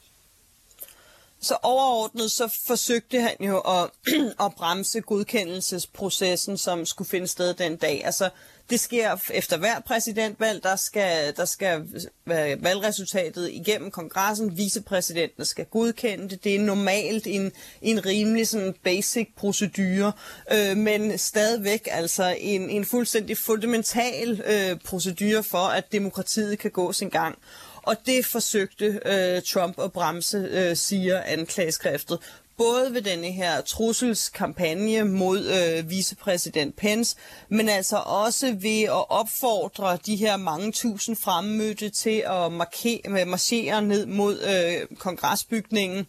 Så 1.44 1.58
overordnet 1.62 2.32
så 2.32 2.48
forsøgte 2.68 3.22
han 3.22 3.36
jo 3.40 3.60
at, 3.60 3.90
at 4.46 4.56
bremse 4.58 5.02
godkendelsesprocessen, 5.02 6.58
som 6.58 6.86
skulle 6.86 7.10
finde 7.10 7.28
sted 7.28 7.54
den 7.54 7.76
dag. 7.76 8.06
Altså, 8.06 8.30
det 8.70 8.80
sker 8.80 9.18
efter 9.34 9.58
hver 9.58 9.80
præsidentvalg, 9.80 10.64
der 10.64 10.76
skal, 10.76 11.36
der 11.36 11.46
skal 11.46 11.82
øh, 12.28 12.64
valgresultatet 12.64 13.50
igennem 13.52 13.92
kongressen, 13.92 14.58
vicepræsidenten 14.58 15.46
skal 15.46 15.66
godkende 15.66 16.30
det. 16.30 16.44
Det 16.44 16.56
er 16.56 16.60
normalt 16.60 17.28
en, 17.28 17.52
en 17.82 18.06
rimelig 18.06 18.48
sådan 18.48 18.76
basic 18.84 19.28
procedure, 19.38 20.12
øh, 20.52 20.78
men 20.78 21.18
stadigvæk 21.18 21.88
altså 21.92 22.36
en, 22.40 22.70
en 22.70 22.86
fuldstændig 22.86 23.38
fundamental 23.38 24.42
øh, 24.46 24.80
procedure 24.86 25.44
for, 25.44 25.68
at 25.68 25.92
demokratiet 25.92 26.60
kan 26.60 26.72
gå 26.72 26.94
sin 26.94 27.10
gang. 27.10 27.38
Og 27.84 27.96
det 28.06 28.26
forsøgte 28.26 29.00
øh, 29.06 29.42
Trump 29.42 29.80
at 29.80 29.92
bremse, 29.92 30.38
øh, 30.38 30.76
siger 30.76 31.22
anklageskriftet. 31.22 32.20
Både 32.58 32.94
ved 32.94 33.02
denne 33.02 33.32
her 33.32 33.62
trusselskampagne 33.62 35.04
mod 35.04 35.46
øh, 35.48 35.90
vicepræsident 35.90 36.76
Pence, 36.76 37.16
men 37.50 37.70
altså 37.70 37.98
også 37.98 38.56
ved 38.60 38.84
at 38.84 39.10
opfordre 39.10 39.98
de 40.06 40.16
her 40.16 40.38
mange 40.38 40.72
tusind 40.72 41.16
fremmødte 41.16 41.90
til 41.90 42.24
at 42.26 42.52
markere, 42.52 43.26
marchere 43.26 43.82
ned 43.82 44.06
mod 44.06 44.40
øh, 44.42 44.98
kongresbygningen 44.98 46.08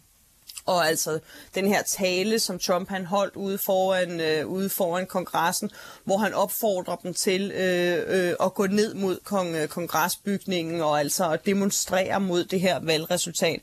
og 0.65 0.87
altså 0.87 1.19
den 1.55 1.67
her 1.67 1.83
tale, 1.83 2.39
som 2.39 2.59
Trump 2.59 2.89
han 2.89 3.05
holdt 3.05 3.35
ude 3.35 3.57
foran, 3.57 4.19
øh, 4.19 4.47
ude 4.47 4.69
foran 4.69 5.05
kongressen, 5.05 5.71
hvor 6.03 6.17
han 6.17 6.33
opfordrer 6.33 6.95
dem 6.95 7.13
til 7.13 7.51
øh, 7.51 8.03
øh, 8.07 8.33
at 8.43 8.53
gå 8.53 8.67
ned 8.67 8.93
mod 8.93 9.17
kong, 9.23 9.55
øh, 9.55 9.67
kongresbygningen 9.67 10.81
og 10.81 10.99
altså 10.99 11.31
at 11.31 11.45
demonstrere 11.45 12.19
mod 12.19 12.43
det 12.43 12.61
her 12.61 12.79
valgresultat 12.79 13.59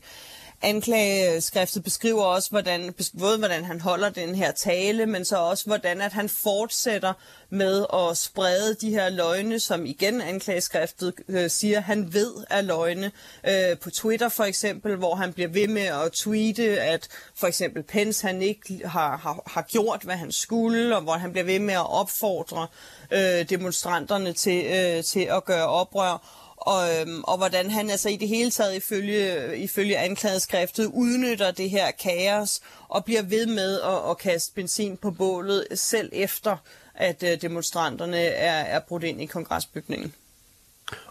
anklageskriftet 0.63 1.83
beskriver 1.83 2.23
også, 2.23 2.49
hvordan, 2.49 2.93
både 3.19 3.37
hvordan 3.37 3.65
han 3.65 3.81
holder 3.81 4.09
den 4.09 4.35
her 4.35 4.51
tale, 4.51 5.05
men 5.05 5.25
så 5.25 5.37
også 5.37 5.65
hvordan 5.65 6.01
at 6.01 6.13
han 6.13 6.29
fortsætter 6.29 7.13
med 7.49 7.85
at 7.93 8.17
sprede 8.17 8.75
de 8.81 8.89
her 8.89 9.09
løgne, 9.09 9.59
som 9.59 9.85
igen 9.85 10.21
anklageskriftet 10.21 11.13
øh, 11.27 11.49
siger, 11.49 11.79
han 11.79 12.13
ved 12.13 12.33
er 12.49 12.61
løgne. 12.61 13.11
Øh, 13.47 13.77
på 13.77 13.89
Twitter 13.89 14.29
for 14.29 14.43
eksempel, 14.43 14.95
hvor 14.95 15.15
han 15.15 15.33
bliver 15.33 15.49
ved 15.49 15.67
med 15.67 15.81
at 15.81 16.11
tweete, 16.11 16.81
at 16.81 17.07
for 17.35 17.47
eksempel 17.47 17.83
Pence 17.83 18.27
han 18.27 18.41
ikke 18.41 18.81
har, 18.87 19.17
har, 19.17 19.43
har 19.47 19.61
gjort, 19.61 20.01
hvad 20.03 20.15
han 20.15 20.31
skulle, 20.31 20.95
og 20.95 21.01
hvor 21.01 21.13
han 21.13 21.31
bliver 21.31 21.45
ved 21.45 21.59
med 21.59 21.73
at 21.73 21.93
opfordre 21.93 22.67
øh, 23.11 23.49
demonstranterne 23.49 24.33
til, 24.33 24.65
øh, 24.65 25.03
til 25.03 25.19
at 25.19 25.45
gøre 25.45 25.67
oprør 25.67 26.42
og, 26.65 26.99
øhm, 26.99 27.23
og 27.23 27.37
hvordan 27.37 27.69
han 27.69 27.89
altså 27.89 28.09
i 28.09 28.15
det 28.15 28.27
hele 28.27 28.51
taget 28.51 28.75
ifølge, 28.75 29.57
ifølge 29.57 29.97
anklageskriftet 29.97 30.85
udnytter 30.85 31.51
det 31.51 31.69
her 31.69 31.91
kaos 31.91 32.61
og 32.89 33.05
bliver 33.05 33.21
ved 33.21 33.45
med 33.45 33.81
at, 33.81 34.09
at 34.09 34.17
kaste 34.17 34.53
benzin 34.53 34.97
på 34.97 35.11
bålet 35.11 35.67
selv 35.73 36.09
efter, 36.13 36.57
at 36.95 37.23
øh, 37.23 37.41
demonstranterne 37.41 38.17
er, 38.17 38.63
er 38.63 38.79
brudt 38.79 39.03
ind 39.03 39.21
i 39.21 39.25
kongresbygningen. 39.25 40.13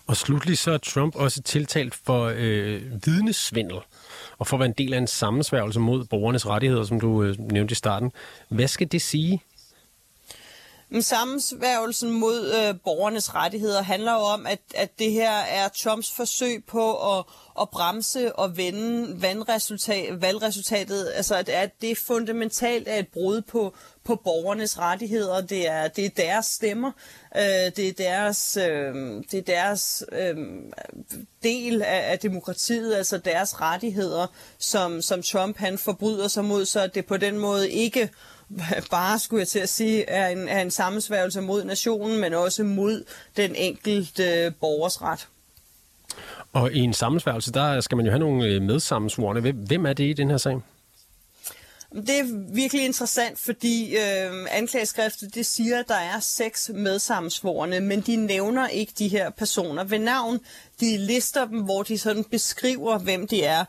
Og 0.07 0.17
slutlig 0.17 0.59
så 0.59 0.71
er 0.71 0.79
Trump 0.79 1.17
også 1.17 1.43
tiltalt 1.43 1.95
for 1.95 2.33
øh, 2.37 2.83
vidnesvindel 3.07 3.79
og 4.39 4.47
for 4.47 4.57
at 4.57 4.61
være 4.61 4.69
en 4.69 4.75
del 4.79 4.95
af 4.95 4.99
en 4.99 5.07
sammensværgelse 5.07 5.81
mod 5.81 6.05
borgernes 6.05 6.47
rettigheder, 6.47 6.85
som 6.85 7.01
du 7.01 7.23
øh, 7.23 7.39
nævnte 7.39 7.73
i 7.73 7.75
starten. 7.75 8.13
Hvad 8.49 8.69
skal 8.69 8.93
det 8.93 9.03
sige? 9.03 9.43
Men 10.93 11.03
sammensværgelsen 11.03 12.11
mod 12.11 12.53
øh, 12.53 12.75
borgernes 12.85 13.35
rettigheder 13.35 13.83
handler 13.83 14.13
jo 14.13 14.19
om, 14.19 14.47
at, 14.47 14.59
at 14.75 14.99
det 14.99 15.13
her 15.13 15.31
er 15.31 15.69
Trumps 15.69 16.13
forsøg 16.13 16.65
på 16.65 17.17
at, 17.19 17.25
at 17.61 17.69
bremse 17.71 18.37
og 18.37 18.57
vende 18.57 19.23
valgresultatet. 20.21 21.13
Altså, 21.15 21.35
at, 21.35 21.49
at 21.49 21.71
det 21.81 21.99
fundamentalt 21.99 22.89
er 22.89 22.97
et 22.97 23.09
brud 23.09 23.41
på, 23.41 23.75
på 24.05 24.17
borgernes 24.17 24.79
rettigheder. 24.79 25.41
Det 25.41 25.69
er, 25.69 25.89
det 25.89 26.05
er 26.05 26.11
deres 26.11 26.47
stemmer. 26.47 26.93
Øh, 27.37 27.43
det 27.77 27.89
er 27.89 27.93
deres, 27.93 28.57
øh, 28.57 28.95
det 29.31 29.35
er 29.35 29.43
deres 29.43 30.05
øh, 30.13 30.37
del 31.43 31.83
af, 31.83 32.11
af 32.13 32.19
demokratiet, 32.19 32.95
altså 32.95 33.19
deres 33.19 33.61
rettigheder, 33.61 34.27
som, 34.59 35.03
som 35.03 35.23
Trump 35.23 35.59
han 35.59 35.79
forbryder 35.79 36.29
sig 36.29 36.45
mod, 36.45 36.65
så 36.65 36.87
det 36.87 37.07
på 37.07 37.17
den 37.17 37.39
måde 37.39 37.71
ikke 37.71 38.11
bare, 38.91 39.19
skulle 39.19 39.41
jeg 39.41 39.49
til 39.49 39.59
at 39.59 39.69
sige, 39.69 40.05
er 40.09 40.29
en, 40.29 40.49
er 40.49 40.63
en 40.63 40.71
sammensværgelse 40.71 41.41
mod 41.41 41.65
nationen, 41.65 42.21
men 42.21 42.35
også 42.35 42.65
mod 42.65 43.05
den 43.37 43.55
enkelte 43.55 44.55
borgers 44.61 45.03
ret. 45.03 45.29
Og 46.53 46.73
i 46.73 46.79
en 46.79 46.93
sammensværgelse, 46.93 47.53
der 47.53 47.81
skal 47.81 47.97
man 47.97 48.07
jo 48.07 48.13
have 48.13 48.21
nogle 48.21 48.45
øh, 48.45 48.63
medsammensvorene. 48.63 49.53
Hvem 49.53 49.87
er 49.87 49.93
det 49.93 50.05
i 50.05 50.13
den 50.13 50.31
her 50.31 50.37
sag? 50.37 50.61
Det 51.93 52.19
er 52.21 52.55
virkelig 52.55 52.85
interessant, 52.85 53.39
fordi 53.39 53.97
øh, 53.97 54.47
anklageskriftet 54.51 55.35
det 55.35 55.47
siger, 55.47 55.79
at 55.79 55.89
der 55.89 55.95
er 55.95 56.21
seks 56.21 56.71
medsammensvorene, 56.75 57.81
men 57.81 58.01
de 58.01 58.17
nævner 58.17 58.69
ikke 58.69 58.93
de 58.99 59.09
her 59.09 59.31
personer 59.31 59.85
ved 59.85 59.99
navn. 59.99 60.41
De 60.81 60.99
lister 60.99 61.47
dem, 61.47 61.61
hvor 61.61 61.83
de 61.83 61.99
sådan 61.99 62.25
beskriver, 62.25 62.99
hvem 62.99 63.29
de 63.29 63.43
er. 63.43 63.65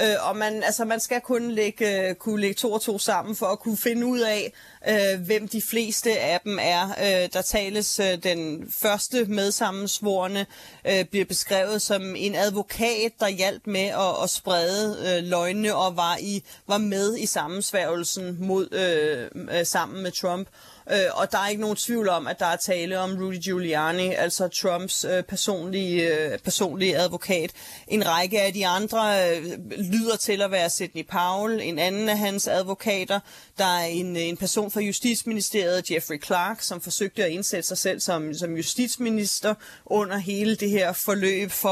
Øh, 0.00 0.28
og 0.28 0.36
man, 0.36 0.62
altså, 0.62 0.84
man 0.84 1.00
skal 1.00 1.20
kun 1.20 1.50
lægge, 1.50 2.08
øh, 2.08 2.14
kunne 2.14 2.40
lægge 2.40 2.54
to 2.54 2.72
og 2.72 2.82
to 2.82 2.98
sammen 2.98 3.36
for 3.36 3.46
at 3.46 3.58
kunne 3.58 3.76
finde 3.76 4.06
ud 4.06 4.20
af, 4.20 4.52
øh, 4.88 5.20
hvem 5.26 5.48
de 5.48 5.62
fleste 5.62 6.18
af 6.18 6.40
dem 6.40 6.58
er. 6.62 6.88
Øh, 6.88 7.28
der 7.32 7.42
tales 7.42 8.00
øh, 8.00 8.22
den 8.22 8.72
første 8.78 9.24
medsammensvorene 9.24 10.46
øh, 10.86 11.04
bliver 11.04 11.24
beskrevet 11.24 11.82
som 11.82 12.16
en 12.16 12.34
advokat, 12.34 13.12
der 13.20 13.28
hjalp 13.28 13.66
med 13.66 13.86
at, 13.86 14.22
at 14.22 14.30
sprede 14.30 15.16
øh, 15.16 15.24
løgne 15.24 15.74
og 15.74 15.96
var, 15.96 16.16
i, 16.20 16.42
var 16.66 16.78
med 16.78 17.16
i 17.18 17.26
sammensværgelsen 17.26 18.36
mod, 18.40 18.72
øh, 18.72 19.58
øh, 19.58 19.66
sammen 19.66 20.02
med 20.02 20.10
Trump. 20.10 20.48
Øh, 20.90 20.98
og 21.12 21.32
der 21.32 21.38
er 21.38 21.48
ikke 21.48 21.60
nogen 21.60 21.76
tvivl 21.76 22.08
om, 22.08 22.26
at 22.26 22.38
der 22.38 22.46
er 22.46 22.56
tale 22.56 22.98
om 22.98 23.16
Rudy 23.20 23.38
Giuliani, 23.42 24.14
altså 24.14 24.48
Trumps 24.48 25.04
øh, 25.04 25.22
personlige, 25.22 26.18
øh, 26.18 26.38
personlige 26.38 26.98
advokat. 26.98 27.50
En 27.88 28.06
række 28.06 28.40
af 28.42 28.52
de 28.52 28.66
andre 28.66 28.98
øh, 29.30 29.44
lyder 29.78 30.16
til 30.16 30.42
at 30.42 30.50
være 30.50 30.70
Sidney 30.70 31.06
Powell, 31.06 31.60
en 31.62 31.78
anden 31.78 32.08
af 32.08 32.18
hans 32.18 32.48
advokater. 32.48 33.20
Der 33.58 33.64
er 33.64 33.84
en, 33.84 34.16
øh, 34.16 34.22
en 34.22 34.36
person 34.36 34.70
fra 34.70 34.80
Justitsministeriet, 34.80 35.90
Jeffrey 35.90 36.22
Clark, 36.24 36.62
som 36.62 36.80
forsøgte 36.80 37.24
at 37.24 37.30
indsætte 37.30 37.68
sig 37.68 37.78
selv 37.78 38.00
som, 38.00 38.34
som 38.34 38.56
justitsminister 38.56 39.54
under 39.86 40.16
hele 40.16 40.56
det 40.56 40.70
her 40.70 40.92
forløb 40.92 41.50
for 41.50 41.68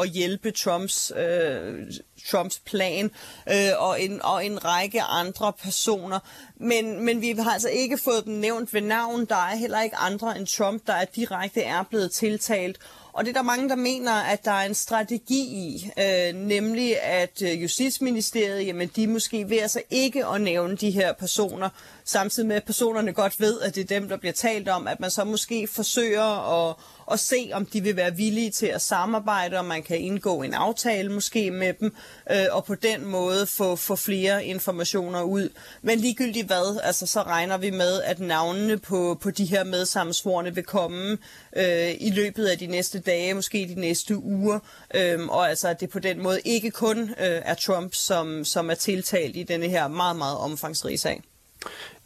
at, 0.00 0.02
at 0.06 0.10
hjælpe 0.10 0.50
Trumps 0.50 1.12
øh, 1.16 1.86
Trumps 2.28 2.58
plan 2.58 3.10
øh, 3.48 3.70
og, 3.78 4.02
en, 4.02 4.22
og 4.22 4.46
en 4.46 4.64
række 4.64 5.02
andre 5.02 5.52
personer. 5.52 6.18
Men, 6.56 7.04
men 7.04 7.20
vi 7.20 7.34
har 7.38 7.52
altså 7.52 7.68
ikke 7.68 7.98
fået 7.98 8.24
dem 8.24 8.34
nævnt 8.34 8.74
ved 8.74 8.80
navn. 8.80 9.24
Der 9.24 9.34
er 9.34 9.56
heller 9.56 9.80
ikke 9.80 9.96
andre 9.96 10.38
end 10.38 10.46
Trump, 10.46 10.86
der 10.86 10.92
er 10.92 11.04
direkte 11.04 11.62
er 11.62 11.82
blevet 11.82 12.12
tiltalt. 12.12 12.78
Og 13.12 13.24
det 13.24 13.30
er 13.30 13.34
der 13.34 13.42
mange, 13.42 13.68
der 13.68 13.76
mener, 13.76 14.12
at 14.12 14.44
der 14.44 14.50
er 14.50 14.66
en 14.66 14.74
strategi 14.74 15.40
i, 15.40 15.90
øh, 15.98 16.34
nemlig 16.34 17.02
at 17.02 17.42
øh, 17.42 17.62
Justitsministeriet, 17.62 18.66
jamen 18.66 18.90
de 18.96 19.06
måske 19.06 19.50
ved 19.50 19.58
altså 19.58 19.82
ikke 19.90 20.26
at 20.26 20.40
nævne 20.40 20.76
de 20.76 20.90
her 20.90 21.12
personer, 21.12 21.68
samtidig 22.04 22.46
med 22.48 22.56
at 22.56 22.64
personerne 22.64 23.12
godt 23.12 23.40
ved, 23.40 23.60
at 23.60 23.74
det 23.74 23.80
er 23.80 24.00
dem, 24.00 24.08
der 24.08 24.16
bliver 24.16 24.32
talt 24.32 24.68
om, 24.68 24.86
at 24.88 25.00
man 25.00 25.10
så 25.10 25.24
måske 25.24 25.66
forsøger 25.66 26.68
at 26.68 26.76
at 27.10 27.20
se, 27.20 27.50
om 27.52 27.66
de 27.66 27.80
vil 27.80 27.96
være 27.96 28.16
villige 28.16 28.50
til 28.50 28.66
at 28.66 28.82
samarbejde, 28.82 29.58
og 29.58 29.64
man 29.64 29.82
kan 29.82 29.98
indgå 29.98 30.42
en 30.42 30.54
aftale 30.54 31.12
måske 31.12 31.50
med 31.50 31.72
dem, 31.72 31.94
øh, 32.30 32.44
og 32.50 32.64
på 32.64 32.74
den 32.74 33.06
måde 33.06 33.46
få, 33.46 33.76
få 33.76 33.96
flere 33.96 34.44
informationer 34.44 35.22
ud. 35.22 35.48
Men 35.82 35.98
ligegyldigt 35.98 36.46
hvad, 36.46 36.80
altså 36.82 37.06
så 37.06 37.22
regner 37.22 37.58
vi 37.58 37.70
med, 37.70 38.02
at 38.02 38.20
navnene 38.20 38.78
på, 38.78 39.18
på 39.22 39.30
de 39.30 39.44
her 39.44 39.64
medsammensvorene 39.64 40.54
vil 40.54 40.64
komme 40.64 41.18
øh, 41.56 41.90
i 42.00 42.10
løbet 42.10 42.46
af 42.46 42.58
de 42.58 42.66
næste 42.66 42.98
dage, 42.98 43.34
måske 43.34 43.68
de 43.74 43.80
næste 43.80 44.16
uger, 44.16 44.58
øh, 44.94 45.28
og 45.28 45.48
altså 45.48 45.68
at 45.68 45.80
det 45.80 45.90
på 45.90 45.98
den 45.98 46.22
måde 46.22 46.40
ikke 46.44 46.70
kun 46.70 47.00
øh, 47.00 47.16
er 47.20 47.54
Trump, 47.54 47.94
som, 47.94 48.44
som 48.44 48.70
er 48.70 48.74
tiltalt 48.74 49.36
i 49.36 49.42
denne 49.42 49.68
her 49.68 49.88
meget, 49.88 50.16
meget 50.16 50.36
omfangsrige 50.36 50.98
sag. 50.98 51.22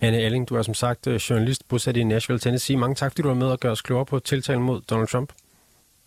Anne 0.04 0.20
Elling, 0.20 0.48
du 0.48 0.54
er 0.56 0.62
som 0.62 0.74
sagt 0.74 1.06
øh, 1.06 1.16
journalist 1.16 1.68
bosat 1.68 1.96
i 1.96 2.04
Nashville, 2.04 2.40
Tennessee. 2.40 2.76
Mange 2.76 2.94
tak, 2.94 3.12
fordi 3.12 3.22
du 3.22 3.28
var 3.28 3.34
med 3.34 3.46
og 3.46 3.60
gør 3.60 3.70
os 3.70 3.82
klogere 3.82 4.06
på 4.06 4.18
tiltalen 4.18 4.62
mod 4.62 4.80
Donald 4.80 5.08
Trump. 5.08 5.32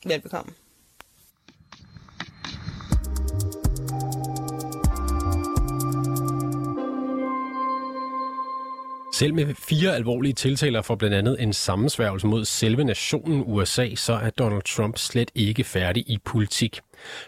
Velbekomme. 0.05 0.51
Selv 9.19 9.33
med 9.33 9.55
fire 9.69 9.95
alvorlige 9.95 10.33
tiltaler 10.33 10.81
for 10.81 10.95
blandt 10.95 11.15
andet 11.15 11.41
en 11.43 11.53
sammensværgelse 11.53 12.27
mod 12.27 12.45
selve 12.45 12.83
nationen 12.83 13.43
USA, 13.45 13.95
så 13.95 14.13
er 14.13 14.29
Donald 14.29 14.61
Trump 14.61 14.97
slet 14.97 15.31
ikke 15.35 15.63
færdig 15.63 16.09
i 16.09 16.17
politik. 16.25 16.79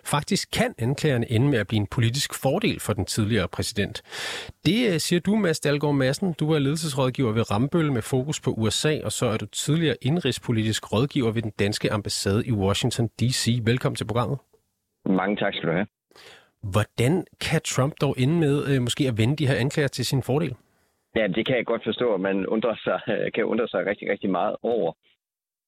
Faktisk 0.06 0.52
kan 0.52 0.74
anklagerne 0.78 1.32
ende 1.32 1.48
med 1.48 1.60
at 1.60 1.68
blive 1.68 1.80
en 1.80 1.88
politisk 1.88 2.34
fordel 2.34 2.80
for 2.80 2.94
den 2.94 3.06
tidligere 3.06 3.48
præsident. 3.48 4.02
Det 4.66 4.94
øh, 4.94 5.00
siger 5.00 5.20
du, 5.20 5.36
Mads 5.36 5.60
Dalgaard 5.60 5.96
Madsen. 5.96 6.34
Du 6.34 6.52
er 6.52 6.60
ledelsesrådgiver 6.60 7.32
ved 7.32 7.52
Rambøl 7.52 7.92
med 7.92 8.02
fokus 8.02 8.40
på 8.40 8.52
USA, 8.52 9.00
og 9.04 9.12
så 9.12 9.26
er 9.26 9.38
du 9.38 9.46
tidligere 9.46 9.96
indrigspolitisk 10.02 10.94
rådgiver 10.94 11.32
ved 11.32 11.42
den 11.42 11.52
danske 11.60 11.92
ambassade 11.92 12.46
i 12.46 12.52
Washington 12.52 13.08
D.C. 13.08 13.60
Velkommen 13.64 13.96
til 13.96 14.06
programmet. 14.06 14.38
Mange 15.06 15.36
tak 15.36 15.54
skal 15.54 15.70
du 15.70 15.74
have. 15.74 15.88
Hvordan 16.64 17.26
kan 17.42 17.62
Trump 17.66 17.94
dog 18.02 18.16
ende 18.18 18.34
med 18.34 18.66
øh, 18.66 18.82
måske 18.82 19.08
at 19.08 19.18
vende 19.18 19.36
de 19.36 19.48
her 19.48 19.56
anklager 19.56 19.88
til 19.88 20.06
sin 20.06 20.24
fordel? 20.24 20.56
Ja, 21.16 21.28
det 21.28 21.46
kan 21.46 21.56
jeg 21.56 21.66
godt 21.66 21.84
forstå, 21.84 22.14
at 22.14 22.22
man 22.22 22.48
undrer 22.48 22.76
sig, 22.84 23.00
øh, 23.08 23.32
kan 23.32 23.46
undre 23.46 23.68
sig 23.68 23.86
rigtig, 23.86 24.10
rigtig 24.12 24.30
meget 24.30 24.56
over. 24.64 24.94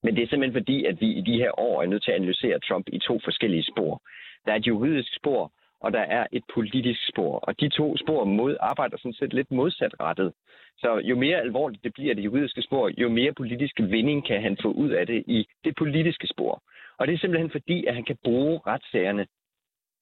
Men 0.03 0.15
det 0.15 0.23
er 0.23 0.27
simpelthen 0.27 0.59
fordi, 0.61 0.85
at 0.85 1.01
vi 1.01 1.09
i 1.11 1.21
de 1.21 1.37
her 1.37 1.59
år 1.59 1.81
er 1.81 1.87
nødt 1.87 2.03
til 2.03 2.11
at 2.11 2.15
analysere 2.17 2.59
Trump 2.59 2.87
i 2.93 2.99
to 2.99 3.19
forskellige 3.23 3.65
spor. 3.71 4.01
Der 4.45 4.51
er 4.51 4.55
et 4.55 4.67
juridisk 4.67 5.15
spor, 5.15 5.51
og 5.79 5.93
der 5.93 5.99
er 5.99 6.27
et 6.31 6.43
politisk 6.53 7.07
spor. 7.07 7.39
Og 7.39 7.59
de 7.59 7.69
to 7.69 7.97
spor 7.97 8.23
mod 8.23 8.57
arbejder 8.59 8.97
sådan 8.97 9.13
set 9.13 9.33
lidt 9.33 9.51
modsatrettet. 9.51 10.33
Så 10.77 11.01
jo 11.03 11.15
mere 11.15 11.37
alvorligt 11.37 11.83
det 11.83 11.93
bliver 11.93 12.15
det 12.15 12.25
juridiske 12.25 12.61
spor, 12.61 12.91
jo 12.97 13.09
mere 13.09 13.33
politisk 13.33 13.79
vinding 13.79 14.27
kan 14.27 14.41
han 14.41 14.57
få 14.61 14.71
ud 14.71 14.89
af 14.89 15.07
det 15.07 15.23
i 15.27 15.47
det 15.63 15.75
politiske 15.75 16.27
spor. 16.27 16.63
Og 16.97 17.07
det 17.07 17.13
er 17.13 17.17
simpelthen 17.17 17.51
fordi, 17.51 17.85
at 17.85 17.93
han 17.95 18.03
kan 18.03 18.17
bruge 18.23 18.59
retssagerne 18.67 19.27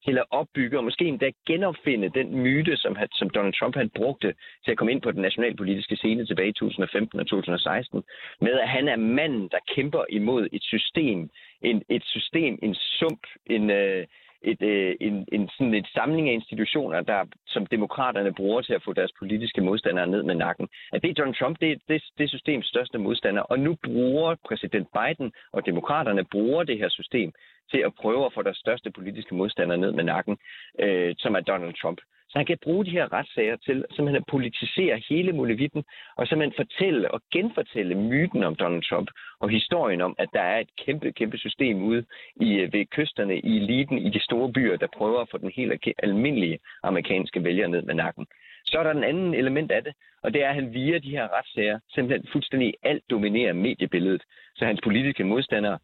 til 0.06 0.18
at 0.18 0.26
opbygge 0.30 0.78
og 0.78 0.84
måske 0.84 1.06
endda 1.06 1.32
genopfinde 1.48 2.10
den 2.10 2.38
myte, 2.44 2.78
som, 2.78 2.98
som 3.14 3.30
Donald 3.30 3.54
Trump 3.54 3.76
han 3.76 3.90
brugte 3.90 4.34
til 4.66 4.72
at 4.72 4.78
komme 4.78 4.92
ind 4.92 5.02
på 5.02 5.12
den 5.12 5.22
nationalpolitiske 5.22 5.96
scene 5.96 6.26
tilbage 6.26 6.50
i 6.50 6.54
2015 6.54 7.20
og 7.20 7.28
2016, 7.28 8.04
med 8.42 8.60
at 8.60 8.70
han 8.70 8.88
er 8.88 8.96
manden, 8.96 9.50
der 9.52 9.60
kæmper 9.76 10.04
imod 10.10 10.48
et 10.52 10.64
system, 10.64 11.30
en, 11.62 11.84
et 11.90 12.04
system, 12.06 12.60
en 12.62 12.76
sump, 12.76 13.22
en, 13.46 13.70
øh, 13.70 14.06
et, 14.42 14.62
øh, 14.62 14.96
en, 15.02 15.28
en, 15.32 15.50
sådan 15.50 15.74
et 15.74 15.88
samling 15.94 16.30
af 16.30 16.34
institutioner, 16.34 17.02
der, 17.02 17.26
som 17.48 17.66
demokraterne 17.66 18.34
bruger 18.34 18.62
til 18.62 18.74
at 18.74 18.84
få 18.84 18.94
deres 18.94 19.12
politiske 19.20 19.62
modstandere 19.62 20.08
ned 20.08 20.24
med 20.24 20.36
nakken. 20.36 20.68
At 20.94 21.02
det 21.02 21.10
er 21.10 21.14
Donald 21.14 21.36
Trump, 21.36 21.60
det 21.62 21.72
er 21.72 21.76
det, 21.88 22.04
det 22.18 22.30
systems 22.30 22.66
største 22.66 22.98
modstander. 22.98 23.42
Og 23.42 23.60
nu 23.60 23.78
bruger 23.84 24.36
præsident 24.48 24.88
Biden 24.98 25.32
og 25.52 25.66
demokraterne 25.66 26.26
bruger 26.26 26.64
det 26.64 26.78
her 26.78 26.90
system 26.90 27.32
til 27.72 27.78
at 27.78 27.96
prøve 28.02 28.26
at 28.26 28.34
få 28.34 28.42
deres 28.42 28.58
største 28.58 28.92
politiske 28.92 29.36
modstander 29.36 29.76
ned 29.76 29.92
med 29.92 30.04
nakken, 30.04 30.38
øh, 30.80 31.16
som 31.18 31.36
er 31.36 31.40
Donald 31.40 31.74
Trump. 31.74 32.00
Så 32.30 32.38
han 32.40 32.46
kan 32.46 32.58
bruge 32.64 32.86
de 32.86 32.92
her 32.92 33.14
retssager 33.14 33.56
til 33.56 33.86
simpelthen 33.90 34.24
at 34.24 34.32
politisere 34.32 35.02
hele 35.10 35.32
molevitten, 35.34 35.84
og 36.18 36.28
simpelthen 36.28 36.66
fortælle 36.66 37.12
og 37.12 37.22
genfortælle 37.32 37.96
myten 37.96 38.44
om 38.44 38.56
Donald 38.56 38.84
Trump, 38.84 39.10
og 39.40 39.50
historien 39.50 40.02
om, 40.02 40.16
at 40.18 40.30
der 40.34 40.42
er 40.42 40.60
et 40.60 40.70
kæmpe, 40.86 41.12
kæmpe 41.12 41.38
system 41.38 41.84
ude 41.84 42.06
i, 42.36 42.50
øh, 42.54 42.74
ved 42.74 42.86
kysterne, 42.86 43.40
i 43.40 43.58
eliten, 43.58 43.98
i 43.98 44.10
de 44.10 44.24
store 44.24 44.52
byer, 44.52 44.78
der 44.78 44.88
prøver 44.98 45.22
at 45.22 45.30
få 45.32 45.38
den 45.38 45.52
helt 45.56 45.88
almindelige 46.04 46.60
amerikanske 46.84 47.44
vælger 47.44 47.68
ned 47.68 47.82
med 47.82 47.96
nakken. 47.96 48.28
Så 48.66 48.80
er 48.80 48.84
der 48.84 48.94
den 48.94 49.04
anden 49.04 49.34
element 49.34 49.72
af 49.72 49.84
det, 49.84 49.94
og 50.24 50.34
det 50.34 50.44
er, 50.44 50.50
at 50.50 50.56
han 50.56 50.74
via 50.74 50.98
de 50.98 51.10
her 51.10 51.38
retssager 51.38 51.80
simpelthen 51.94 52.28
fuldstændig 52.32 52.74
alt 52.84 53.04
dominerer 53.10 53.54
mediebilledet. 53.54 54.24
Så 54.56 54.66
hans 54.66 54.82
politiske 54.84 55.24
modstandere 55.24 55.80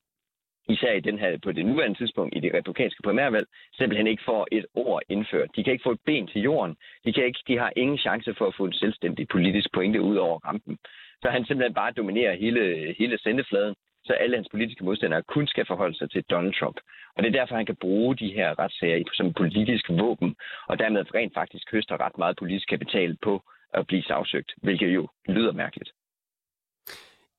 især 0.69 0.93
i 0.93 0.99
den 0.99 1.19
her, 1.19 1.37
på 1.43 1.51
det 1.51 1.65
nuværende 1.65 1.97
tidspunkt 1.97 2.37
i 2.37 2.39
det 2.39 2.53
republikanske 2.53 3.01
primærvalg, 3.03 3.47
simpelthen 3.73 4.07
ikke 4.07 4.23
får 4.25 4.47
et 4.51 4.65
ord 4.73 5.01
indført. 5.09 5.49
De 5.55 5.63
kan 5.63 5.73
ikke 5.73 5.83
få 5.83 5.91
et 5.91 6.05
ben 6.05 6.27
til 6.27 6.41
jorden. 6.41 6.75
De, 7.05 7.13
kan 7.13 7.25
ikke, 7.25 7.39
de 7.47 7.57
har 7.57 7.71
ingen 7.75 7.97
chance 7.97 8.33
for 8.33 8.47
at 8.47 8.55
få 8.57 8.65
en 8.65 8.73
selvstændig 8.73 9.27
politisk 9.27 9.73
pointe 9.73 10.01
ud 10.01 10.15
over 10.15 10.39
rampen. 10.39 10.77
Så 11.21 11.29
han 11.29 11.45
simpelthen 11.45 11.73
bare 11.73 11.91
dominerer 11.91 12.35
hele, 12.35 12.95
hele 12.99 13.17
sendefladen, 13.17 13.75
så 14.05 14.13
alle 14.13 14.35
hans 14.35 14.49
politiske 14.51 14.83
modstandere 14.85 15.23
kun 15.23 15.47
skal 15.47 15.65
forholde 15.65 15.97
sig 15.97 16.11
til 16.11 16.23
Donald 16.23 16.53
Trump. 16.53 16.77
Og 17.15 17.23
det 17.23 17.27
er 17.29 17.39
derfor, 17.39 17.55
han 17.55 17.65
kan 17.65 17.75
bruge 17.75 18.15
de 18.15 18.33
her 18.33 18.59
retssager 18.59 19.03
som 19.13 19.33
politisk 19.33 19.89
våben, 19.89 20.35
og 20.67 20.79
dermed 20.79 21.15
rent 21.15 21.33
faktisk 21.33 21.71
høster 21.71 22.05
ret 22.05 22.17
meget 22.17 22.37
politisk 22.37 22.69
kapital 22.69 23.17
på 23.21 23.43
at 23.73 23.87
blive 23.87 24.03
sagsøgt, 24.03 24.53
hvilket 24.57 24.89
jo 24.95 25.07
lyder 25.27 25.51
mærkeligt. 25.51 25.91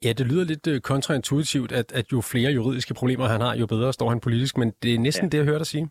Ja, 0.04 0.12
det 0.18 0.26
lyder 0.30 0.44
lidt 0.44 0.66
øh, 0.66 0.80
kontraintuitivt, 0.80 1.72
at, 1.72 1.92
at 1.92 2.12
jo 2.12 2.20
flere 2.32 2.50
juridiske 2.52 2.94
problemer 2.94 3.24
han 3.24 3.40
har, 3.40 3.56
jo 3.60 3.66
bedre 3.66 3.92
står 3.92 4.08
han 4.08 4.20
politisk, 4.20 4.56
men 4.56 4.72
det 4.82 4.94
er 4.94 4.98
næsten 4.98 5.26
ja. 5.26 5.30
det, 5.30 5.38
jeg 5.38 5.46
hører 5.46 5.58
dig 5.58 5.66
sige. 5.66 5.88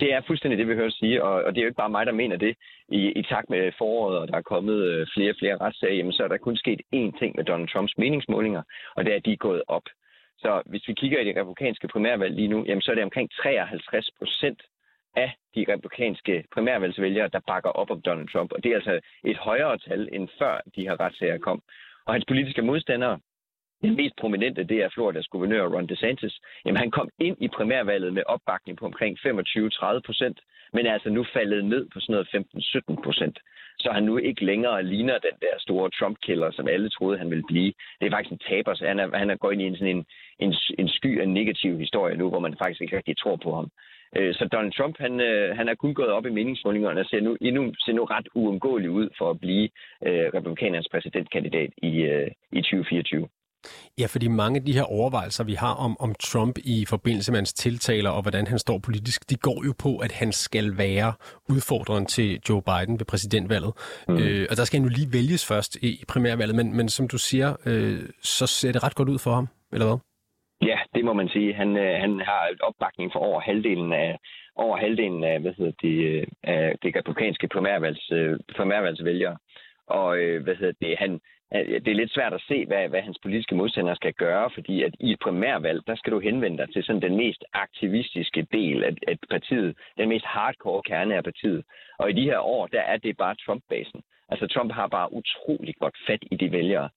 Det 0.00 0.12
er 0.12 0.20
fuldstændig 0.26 0.58
det, 0.58 0.68
vi 0.68 0.74
hører 0.74 0.90
sige, 0.90 1.24
og, 1.24 1.34
og 1.44 1.54
det 1.54 1.58
er 1.58 1.64
jo 1.64 1.68
ikke 1.68 1.82
bare 1.84 1.96
mig, 1.96 2.06
der 2.06 2.12
mener 2.12 2.36
det. 2.36 2.56
I, 2.88 3.00
i 3.20 3.22
takt 3.22 3.50
med 3.50 3.72
foråret, 3.78 4.18
og 4.18 4.28
der 4.28 4.36
er 4.36 4.50
kommet 4.54 4.78
øh, 4.90 5.06
flere 5.14 5.30
og 5.30 5.36
flere 5.38 5.56
retssager, 5.56 5.94
jamen, 5.94 6.12
så 6.12 6.24
er 6.24 6.28
der 6.28 6.36
kun 6.36 6.56
sket 6.56 6.80
én 6.94 7.18
ting 7.18 7.36
med 7.36 7.44
Donald 7.44 7.68
Trumps 7.68 7.98
meningsmålinger, 7.98 8.62
og 8.96 9.04
det 9.04 9.12
er, 9.12 9.16
at 9.16 9.24
de 9.24 9.32
er 9.32 9.46
gået 9.48 9.62
op. 9.68 9.86
Så 10.38 10.62
hvis 10.66 10.88
vi 10.88 10.94
kigger 10.94 11.20
i 11.20 11.24
det 11.24 11.36
republikanske 11.36 11.88
primærvalg 11.88 12.34
lige 12.34 12.48
nu, 12.48 12.64
jamen, 12.66 12.82
så 12.82 12.90
er 12.90 12.94
det 12.94 13.04
omkring 13.04 13.30
53 13.42 14.10
procent 14.18 14.60
af 15.16 15.30
de 15.54 15.64
republikanske 15.72 16.44
primærvalgsvælgere, 16.54 17.28
der 17.28 17.40
bakker 17.46 17.70
op 17.70 17.90
om 17.90 18.02
Donald 18.02 18.28
Trump. 18.28 18.52
Og 18.52 18.64
det 18.64 18.70
er 18.70 18.76
altså 18.76 19.00
et 19.24 19.36
højere 19.36 19.78
tal, 19.78 20.08
end 20.12 20.28
før 20.38 20.60
de 20.76 20.82
her 20.82 21.00
retssager 21.00 21.38
kom. 21.38 21.62
Og 22.08 22.14
hans 22.14 22.24
politiske 22.28 22.62
modstandere, 22.62 23.18
den 23.82 23.96
mest 23.96 24.16
prominente, 24.20 24.64
det 24.64 24.78
er 24.84 24.88
Floridas 24.94 25.26
guvernør 25.26 25.68
Ron 25.74 25.86
DeSantis. 25.86 26.34
Jamen, 26.64 26.80
han 26.84 26.90
kom 26.90 27.08
ind 27.18 27.36
i 27.40 27.48
primærvalget 27.48 28.12
med 28.12 28.22
opbakning 28.26 28.78
på 28.78 28.84
omkring 28.86 29.18
25-30 29.18 30.00
procent, 30.06 30.38
men 30.72 30.86
er 30.86 30.92
altså 30.92 31.10
nu 31.10 31.24
faldet 31.32 31.64
ned 31.64 31.86
på 31.92 32.00
sådan 32.00 32.12
noget 32.12 32.28
15-17 32.96 33.02
procent. 33.04 33.38
Så 33.78 33.90
han 33.92 34.02
nu 34.02 34.16
ikke 34.16 34.44
længere 34.44 34.82
ligner 34.82 35.18
den 35.18 35.36
der 35.40 35.54
store 35.58 35.90
Trump-killer, 35.98 36.50
som 36.50 36.68
alle 36.68 36.90
troede, 36.90 37.18
han 37.18 37.30
ville 37.30 37.44
blive. 37.48 37.72
Det 38.00 38.06
er 38.06 38.10
faktisk 38.10 38.32
en 38.32 38.46
taber, 38.48 38.74
så 38.74 38.86
han 38.86 38.98
er, 38.98 39.18
han 39.18 39.30
er 39.30 39.36
gået 39.36 39.52
ind 39.52 39.62
i 39.62 39.66
en, 39.66 39.76
sådan 39.76 39.96
en, 39.96 40.04
en, 40.38 40.54
en 40.78 40.88
sky 40.88 41.20
af 41.20 41.28
negativ 41.28 41.78
historie 41.78 42.16
nu, 42.16 42.28
hvor 42.28 42.38
man 42.38 42.56
faktisk 42.58 42.80
ikke 42.80 42.96
rigtig 42.96 43.16
tror 43.18 43.36
på 43.36 43.54
ham. 43.54 43.70
Øh, 44.16 44.34
så 44.34 44.48
Donald 44.52 44.72
Trump, 44.72 44.96
han, 44.98 45.20
øh, 45.20 45.56
han 45.56 45.68
er 45.68 45.74
kun 45.74 45.94
gået 45.94 46.08
op 46.08 46.26
i 46.26 46.30
meningsmålingerne 46.30 47.00
og 47.00 47.06
ser 47.06 47.20
nu, 47.20 47.36
endnu, 47.40 47.72
ser 47.84 47.92
nu 47.92 48.04
ret 48.04 48.28
uundgåelig 48.34 48.90
ud 48.90 49.08
for 49.18 49.30
at 49.30 49.40
blive 49.40 49.68
øh, 50.06 50.26
republikanernes 50.34 50.88
præsidentkandidat 50.92 51.70
i, 51.82 51.92
øh, 52.12 52.30
i 52.52 52.60
2024. 52.60 53.28
Ja, 53.98 54.06
fordi 54.06 54.28
mange 54.28 54.58
af 54.58 54.64
de 54.64 54.72
her 54.72 54.82
overvejelser, 54.82 55.44
vi 55.44 55.54
har 55.54 55.74
om, 55.74 55.96
om 56.00 56.14
Trump 56.14 56.58
i 56.64 56.84
forbindelse 56.88 57.32
med 57.32 57.38
hans 57.38 57.52
tiltaler 57.52 58.10
og 58.10 58.22
hvordan 58.22 58.46
han 58.46 58.58
står 58.58 58.78
politisk, 58.78 59.30
de 59.30 59.36
går 59.36 59.64
jo 59.66 59.74
på, 59.78 59.98
at 59.98 60.12
han 60.12 60.32
skal 60.32 60.78
være 60.78 61.12
udfordreren 61.48 62.06
til 62.06 62.40
Joe 62.48 62.62
Biden 62.62 62.98
ved 62.98 63.06
præsidentvalget. 63.06 63.72
Mm. 64.08 64.16
Øh, 64.16 64.46
og 64.50 64.56
der 64.56 64.64
skal 64.64 64.80
han 64.80 64.88
jo 64.88 64.94
lige 64.94 65.12
vælges 65.12 65.46
først 65.46 65.76
i, 65.76 65.88
i 65.88 66.04
primærvalget, 66.08 66.56
men, 66.56 66.76
men 66.76 66.88
som 66.88 67.08
du 67.08 67.18
siger, 67.18 67.56
øh, 67.66 68.00
så 68.22 68.46
ser 68.46 68.72
det 68.72 68.82
ret 68.82 68.94
godt 68.94 69.08
ud 69.08 69.18
for 69.18 69.34
ham, 69.34 69.48
eller 69.72 69.86
hvad? 69.86 69.98
Ja, 70.62 70.78
det 70.94 71.04
må 71.04 71.12
man 71.12 71.28
sige. 71.28 71.54
Han, 71.54 71.76
øh, 71.76 72.00
han 72.00 72.20
har 72.20 72.50
opbakning 72.60 73.12
for 73.12 73.20
over 73.20 73.40
halvdelen 73.40 73.92
af 73.92 74.18
over 74.56 74.76
halvdelen 74.76 75.24
af, 75.24 75.40
hvad 75.40 75.52
hedder 75.58 75.72
det, 75.82 75.96
øh, 76.08 76.26
af 76.42 76.74
det 76.82 76.96
republikanske 76.96 77.48
primærvalgs, 77.48 78.12
øh, 78.12 78.38
primærvalgsvælgere. 78.56 79.36
Og 79.86 80.18
øh, 80.18 80.42
hvad 80.42 80.56
hedder 80.56 80.86
det, 80.86 80.98
han, 80.98 81.20
øh, 81.54 81.80
det 81.84 81.88
er 81.88 82.00
lidt 82.00 82.14
svært 82.14 82.34
at 82.34 82.44
se, 82.48 82.66
hvad, 82.66 82.88
hvad 82.88 83.02
hans 83.02 83.18
politiske 83.22 83.54
modstandere 83.54 83.96
skal 83.96 84.12
gøre, 84.12 84.50
fordi 84.54 84.82
at 84.82 84.94
i 85.00 85.12
et 85.12 85.18
primærvalg, 85.18 85.80
der 85.86 85.96
skal 85.96 86.12
du 86.12 86.18
henvende 86.20 86.58
dig 86.58 86.72
til 86.72 86.84
sådan 86.84 87.02
den 87.02 87.16
mest 87.16 87.44
aktivistiske 87.52 88.46
del 88.52 88.84
af, 88.84 88.92
af 89.08 89.16
partiet, 89.30 89.76
den 89.98 90.08
mest 90.08 90.24
hardcore 90.24 90.82
kerne 90.82 91.16
af 91.16 91.24
partiet. 91.24 91.64
Og 91.98 92.10
i 92.10 92.12
de 92.12 92.24
her 92.30 92.38
år, 92.38 92.66
der 92.66 92.80
er 92.80 92.96
det 92.96 93.16
bare 93.16 93.34
Trump-basen. 93.34 94.02
Altså 94.28 94.46
Trump 94.46 94.72
har 94.72 94.86
bare 94.86 95.12
utrolig 95.12 95.74
godt 95.80 95.96
fat 96.06 96.22
i 96.30 96.36
de 96.36 96.52
vælgere. 96.52 96.88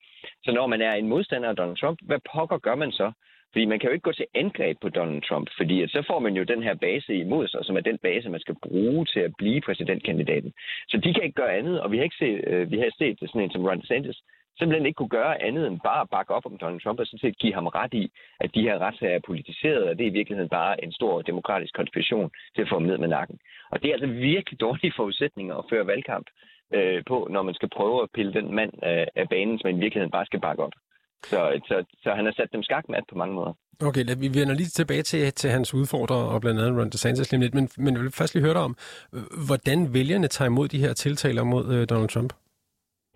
Så 0.43 0.52
når 0.52 0.67
man 0.67 0.82
er 0.82 0.93
en 0.93 1.08
modstander 1.08 1.50
af 1.50 1.56
Donald 1.56 1.78
Trump, 1.78 2.00
hvad 2.02 2.19
pokker 2.34 2.58
gør 2.58 2.76
man 2.76 2.91
så? 2.91 3.12
Fordi 3.52 3.66
man 3.66 3.80
kan 3.80 3.90
jo 3.90 3.94
ikke 3.94 4.10
gå 4.10 4.12
til 4.12 4.26
angreb 4.34 4.78
på 4.82 4.90
Donald 4.90 5.22
Trump, 5.22 5.48
fordi 5.58 5.82
at 5.82 5.90
så 5.90 6.04
får 6.08 6.20
man 6.20 6.36
jo 6.36 6.44
den 6.44 6.64
her 6.64 6.74
base 6.74 7.16
imod 7.16 7.48
sig, 7.48 7.66
som 7.66 7.76
er 7.78 7.82
den 7.82 7.98
base, 7.98 8.30
man 8.30 8.40
skal 8.40 8.56
bruge 8.64 9.06
til 9.06 9.20
at 9.20 9.34
blive 9.38 9.62
præsidentkandidaten. 9.62 10.54
Så 10.90 10.98
de 10.98 11.14
kan 11.14 11.24
ikke 11.24 11.42
gøre 11.42 11.58
andet, 11.58 11.82
og 11.82 11.92
vi 11.92 11.98
har 11.98 12.04
ikke 12.04 12.22
set, 12.24 12.44
øh, 12.48 12.72
vi 12.72 12.78
har 12.78 12.90
set 12.98 13.18
sådan 13.20 13.42
en 13.42 13.52
som 13.52 13.66
Ron 13.66 13.82
DeSantis, 13.82 14.22
simpelthen 14.58 14.86
ikke 14.86 15.00
kunne 15.00 15.18
gøre 15.20 15.42
andet 15.42 15.68
end 15.68 15.80
bare 15.84 16.02
at 16.02 16.10
bakke 16.10 16.34
op 16.34 16.46
om 16.46 16.58
Donald 16.58 16.82
Trump 16.82 17.00
og 17.00 17.06
sådan 17.06 17.20
set 17.20 17.38
give 17.38 17.54
ham 17.54 17.68
ret 17.68 17.94
i, 17.94 18.12
at 18.40 18.56
de 18.56 18.62
her 18.62 18.80
retssager 18.80 19.16
er 19.16 19.28
politiseret, 19.30 19.84
og 19.90 19.98
det 19.98 20.04
er 20.04 20.12
i 20.12 20.18
virkeligheden 20.20 20.50
bare 20.50 20.84
en 20.84 20.92
stor 20.92 21.22
demokratisk 21.22 21.74
konspiration 21.74 22.32
til 22.56 22.62
at 22.62 22.70
få 22.70 22.76
ham 22.76 22.88
ned 22.90 22.98
med 22.98 23.08
nakken. 23.08 23.40
Og 23.72 23.82
det 23.82 23.88
er 23.88 23.94
altså 23.94 24.08
virkelig 24.08 24.60
dårlige 24.60 24.94
forudsætninger 24.96 25.56
at 25.56 25.66
føre 25.70 25.88
valgkamp 25.88 26.28
øh, 26.74 27.04
på, 27.08 27.28
når 27.32 27.42
man 27.42 27.54
skal 27.54 27.70
prøve 27.70 28.04
at 28.04 28.12
pille 28.14 28.34
den 28.34 28.56
mand 28.56 28.74
af, 28.82 29.08
af 29.16 29.30
banen, 29.30 29.60
som 29.60 29.70
i 29.70 29.74
virkeligheden 29.84 30.12
bare 30.12 30.26
skal 30.26 30.40
bakke 30.40 30.64
op. 30.64 30.74
Så, 31.24 31.62
så, 31.68 31.84
så 32.04 32.14
han 32.14 32.26
har 32.26 32.34
sat 32.34 32.50
dem 32.54 32.64
skakmat 32.64 33.04
på 33.10 33.16
mange 33.16 33.36
måder. 33.36 33.54
Okay, 33.88 34.04
vi 34.18 34.28
vender 34.40 34.54
lige 34.54 34.68
tilbage 34.68 35.02
til, 35.02 35.34
til 35.34 35.50
hans 35.50 35.74
udfordrer 35.74 36.24
og 36.34 36.42
blandt 36.42 36.62
andet 36.62 36.80
Ron 36.80 36.90
DeSantis 36.90 37.32
lige 37.32 37.42
lidt, 37.42 37.54
men, 37.54 37.70
men 37.78 37.94
jeg 37.94 38.04
vil 38.04 38.12
først 38.12 38.34
lige 38.34 38.44
høre 38.44 38.54
dig 38.54 38.62
om, 38.62 38.76
hvordan 39.48 39.94
vælgerne 39.94 40.28
tager 40.28 40.50
imod 40.50 40.68
de 40.68 40.80
her 40.80 40.94
tiltaler 40.94 41.44
mod 41.44 41.66
øh, 41.74 41.90
Donald 41.90 42.10
Trump? 42.10 42.34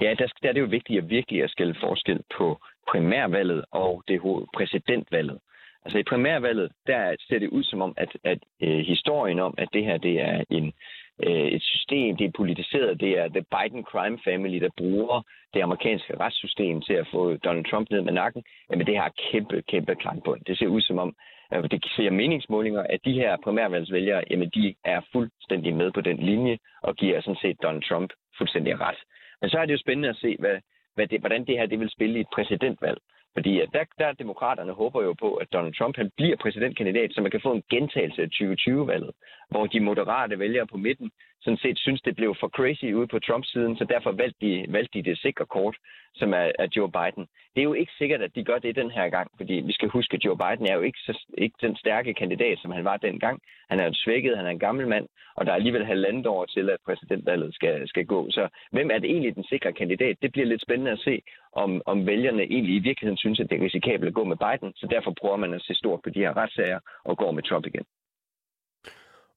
Ja, 0.02 0.13
der, 0.20 0.28
der 0.41 0.50
er 0.50 0.54
det 0.54 0.62
jo 0.62 0.65
vigtigt 0.78 0.98
at 1.04 1.10
virkelig 1.10 1.44
at 1.44 1.50
skille 1.50 1.76
forskel 1.84 2.20
på 2.38 2.60
primærvalget 2.91 3.65
og 3.72 4.04
det 4.08 4.22
præsidentvalget. 4.58 5.39
Altså 5.86 5.98
i 5.98 6.04
primærvalget, 6.04 6.72
der 6.88 7.15
ser 7.28 7.39
det 7.39 7.50
ud 7.50 7.63
som 7.63 7.82
om, 7.82 7.94
at, 7.98 8.12
at 8.24 8.39
øh, 8.62 8.80
historien 8.91 9.39
om, 9.39 9.54
at 9.58 9.70
det 9.74 9.84
her 9.86 9.98
det 9.98 10.22
er 10.22 10.44
en, 10.50 10.74
øh, 11.23 11.47
et 11.56 11.62
system, 11.62 12.17
det 12.17 12.25
er 12.25 12.38
politiseret, 12.38 12.99
det 12.99 13.19
er 13.19 13.28
The 13.28 13.45
Biden 13.56 13.84
Crime 13.84 14.19
Family, 14.23 14.60
der 14.62 14.69
bruger 14.78 15.21
det 15.54 15.62
amerikanske 15.62 16.19
retssystem 16.19 16.82
til 16.82 16.93
at 16.93 17.08
få 17.12 17.38
Donald 17.38 17.65
Trump 17.65 17.89
ned 17.89 18.01
med 18.01 18.13
nakken, 18.13 18.43
jamen 18.69 18.88
det 18.88 18.97
har 18.97 19.12
kæmpe, 19.32 19.62
kæmpe 19.62 19.95
klangbund. 19.95 20.41
Det 20.47 20.58
ser 20.58 20.67
ud 20.67 20.82
som 20.82 20.97
om, 20.99 21.15
øh, 21.54 21.63
det 21.71 21.86
ser 21.95 22.10
meningsmålinger, 22.10 22.84
at 22.89 22.99
de 23.06 23.13
her 23.13 23.38
primærvalgsvælgere, 23.43 24.23
jamen 24.30 24.49
de 24.49 24.75
er 24.84 25.01
fuldstændig 25.12 25.75
med 25.75 25.91
på 25.91 26.01
den 26.01 26.17
linje 26.17 26.58
og 26.84 26.95
giver 26.95 27.21
sådan 27.21 27.41
set 27.41 27.63
Donald 27.63 27.84
Trump 27.84 28.10
fuldstændig 28.38 28.80
ret. 28.80 28.99
Men 29.41 29.49
så 29.49 29.58
er 29.58 29.65
det 29.65 29.73
jo 29.73 29.78
spændende 29.78 30.10
at 30.10 30.15
se, 30.15 30.36
hvad, 30.39 30.58
hvad 30.95 31.08
det, 31.08 31.19
hvordan 31.19 31.45
det 31.45 31.58
her 31.58 31.65
det 31.65 31.80
vil 31.80 31.89
spille 31.89 32.17
i 32.17 32.21
et 32.21 32.34
præsidentvalg. 32.34 32.97
Fordi 33.36 33.60
at 33.60 33.69
der, 33.74 33.84
der 34.00 34.12
demokraterne 34.24 34.74
håber 34.74 35.04
jo 35.04 35.13
på, 35.13 35.30
at 35.34 35.54
Donald 35.54 35.74
Trump 35.74 35.95
han 35.98 36.12
bliver 36.17 36.38
præsidentkandidat, 36.38 37.13
så 37.13 37.21
man 37.21 37.32
kan 37.32 37.41
få 37.43 37.52
en 37.54 37.63
gentagelse 37.69 38.21
af 38.21 38.28
2020-valget, 38.34 39.12
hvor 39.50 39.65
de 39.67 39.80
moderate 39.80 40.39
vælgere 40.39 40.67
på 40.67 40.78
midten 40.78 41.12
sådan 41.45 41.63
set 41.65 41.79
synes, 41.79 42.01
det 42.01 42.15
blev 42.15 42.36
for 42.39 42.47
crazy 42.58 42.86
ude 42.97 43.08
på 43.08 43.19
Trumps 43.19 43.51
siden, 43.51 43.77
så 43.77 43.84
derfor 43.84 44.12
valgte 44.12 44.39
de, 44.45 44.65
valgte 44.69 44.93
de 44.93 45.10
det 45.10 45.17
sikre 45.17 45.45
kort, 45.45 45.77
som 46.15 46.34
er, 46.34 46.47
er 46.60 46.67
Joe 46.75 46.91
Biden. 46.97 47.25
Det 47.53 47.60
er 47.62 47.69
jo 47.69 47.73
ikke 47.73 47.91
sikkert, 47.97 48.21
at 48.21 48.36
de 48.36 48.43
gør 48.43 48.60
det 48.60 48.75
den 48.75 48.91
her 48.91 49.10
gang, 49.10 49.31
fordi 49.38 49.53
vi 49.53 49.73
skal 49.73 49.89
huske, 49.89 50.15
at 50.15 50.25
Joe 50.25 50.38
Biden 50.38 50.65
er 50.67 50.75
jo 50.75 50.81
ikke, 50.81 50.99
så, 51.05 51.13
ikke 51.38 51.58
den 51.62 51.75
stærke 51.75 52.13
kandidat, 52.13 52.58
som 52.60 52.71
han 52.71 52.86
var 52.86 52.97
dengang. 52.97 53.39
Han 53.69 53.79
er 53.79 53.86
jo 53.86 53.91
svækket, 53.93 54.38
han 54.38 54.45
er 54.45 54.49
en 54.49 54.65
gammel 54.67 54.88
mand, 54.88 55.08
og 55.36 55.45
der 55.45 55.51
er 55.51 55.55
alligevel 55.55 55.86
halvandet 55.86 56.27
år 56.27 56.45
til, 56.45 56.69
at 56.69 56.79
præsidentvalget 56.86 57.55
skal, 57.55 57.88
skal 57.88 58.05
gå. 58.05 58.31
Så 58.31 58.47
hvem 58.71 58.89
er 58.91 58.99
det 58.99 59.10
egentlig 59.10 59.36
den 59.36 59.43
sikre 59.43 59.73
kandidat? 59.73 60.15
Det 60.21 60.31
bliver 60.31 60.47
lidt 60.47 60.62
spændende 60.62 60.91
at 60.91 60.99
se, 60.99 61.21
om, 61.53 61.81
om 61.86 62.08
vælgerne 62.08 62.43
egentlig 62.43 62.75
i 62.75 62.79
virkeligheden 62.89 63.17
synes, 63.17 63.39
at 63.39 63.49
det 63.49 63.60
er 63.60 63.65
risikabelt 63.65 64.08
at 64.08 64.13
gå 64.13 64.23
med 64.23 64.38
Biden, 64.45 64.73
så 64.75 64.88
derfor 64.88 65.13
prøver 65.21 65.38
man 65.38 65.53
at 65.53 65.62
se 65.62 65.73
stort 65.75 65.99
på 66.03 66.10
de 66.10 66.19
her 66.19 66.38
retssager 66.38 66.79
og 67.03 67.17
går 67.17 67.31
med 67.31 67.43
Trump 67.43 67.65
igen. 67.65 67.86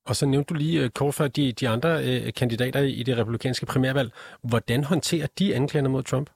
Og 0.09 0.15
så 0.17 0.27
nævnte 0.27 0.55
du 0.55 0.59
lige 0.59 0.83
øh, 0.83 0.91
kort 0.91 1.15
før 1.15 1.29
de, 1.29 1.53
de 1.53 1.69
andre 1.69 1.93
øh, 2.09 2.33
kandidater 2.41 2.81
i 3.01 3.03
det 3.03 3.19
republikanske 3.19 3.67
primærvalg. 3.67 4.11
Hvordan 4.51 4.85
håndterer 4.85 5.27
de 5.39 5.55
anklagerne 5.55 5.89
mod 5.89 6.03
Trump? 6.03 6.31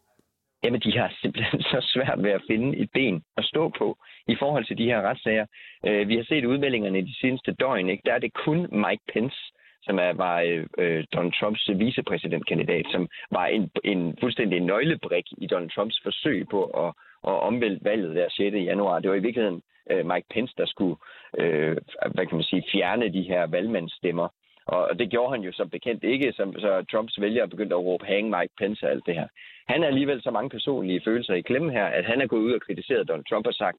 Jamen, 0.65 0.81
de 0.81 0.99
har 0.99 1.13
simpelthen 1.23 1.63
så 1.73 1.79
svært 1.95 2.23
ved 2.23 2.31
at 2.31 2.43
finde 2.51 2.79
et 2.79 2.91
ben 2.95 3.23
at 3.37 3.45
stå 3.45 3.69
på 3.79 3.99
i 4.29 4.37
forhold 4.39 4.65
til 4.65 4.79
de 4.79 4.85
her 4.85 5.01
retssager. 5.01 5.47
Øh, 5.87 6.09
vi 6.09 6.17
har 6.17 6.25
set 6.25 6.45
udmeldingerne 6.45 6.99
i 6.99 7.09
de 7.11 7.19
seneste 7.21 7.53
døgn. 7.53 7.89
Ikke? 7.89 8.03
Der 8.07 8.15
er 8.15 8.19
det 8.19 8.33
kun 8.45 8.59
Mike 8.85 9.05
Pence, 9.13 9.41
som 9.83 9.99
er, 9.99 10.13
var 10.13 10.41
øh, 10.41 10.67
øh 10.79 11.05
Donald 11.13 11.33
Trumps 11.41 11.71
vicepræsidentkandidat, 11.77 12.87
som 12.93 13.09
var 13.31 13.47
en, 13.47 13.71
en 13.85 14.17
fuldstændig 14.21 14.61
nøglebrik 14.61 15.27
i 15.39 15.47
Donald 15.47 15.71
Trumps 15.71 16.01
forsøg 16.03 16.47
på 16.51 16.65
at, 16.65 16.93
at 17.29 17.41
omvælte 17.49 17.85
valget 17.85 18.17
der 18.17 18.29
6. 18.31 18.55
januar. 18.55 19.01
Det 19.01 19.11
var 19.11 19.17
i 19.17 19.27
virkeligheden 19.27 19.63
øh, 19.91 20.07
Mike 20.07 20.27
Pence, 20.31 20.55
der 20.59 20.67
skulle 20.67 20.97
øh, 21.39 21.77
hvad 22.15 22.27
kan 22.27 22.37
man 22.37 22.51
sige, 22.51 22.65
fjerne 22.73 23.13
de 23.13 23.23
her 23.23 23.47
valgmandsstemmer. 23.47 24.29
Og 24.67 24.99
det 24.99 25.11
gjorde 25.11 25.33
han 25.35 25.45
jo 25.45 25.53
som 25.53 25.71
bekendt 25.71 26.05
ikke, 26.05 26.33
som, 26.33 26.55
så 26.59 26.85
Trumps 26.91 27.21
vælgere 27.21 27.49
begyndte 27.49 27.75
at 27.77 27.85
råbe 27.85 28.07
hang 28.07 28.27
Mike 28.29 28.55
Pence 28.59 28.87
og 28.87 28.91
alt 28.91 29.07
det 29.07 29.15
her. 29.15 29.29
Han 29.69 29.83
er 29.83 29.87
alligevel 29.87 30.23
så 30.23 30.31
mange 30.31 30.51
personlige 30.51 31.03
følelser 31.05 31.35
i 31.35 31.41
klemme 31.41 31.73
her, 31.73 31.85
at 31.85 32.05
han 32.05 32.21
er 32.21 32.27
gået 32.27 32.41
ud 32.41 32.53
og 32.53 32.61
kritiseret 32.61 33.09
Donald 33.09 33.25
Trump 33.25 33.47
og 33.47 33.55
sagt, 33.55 33.79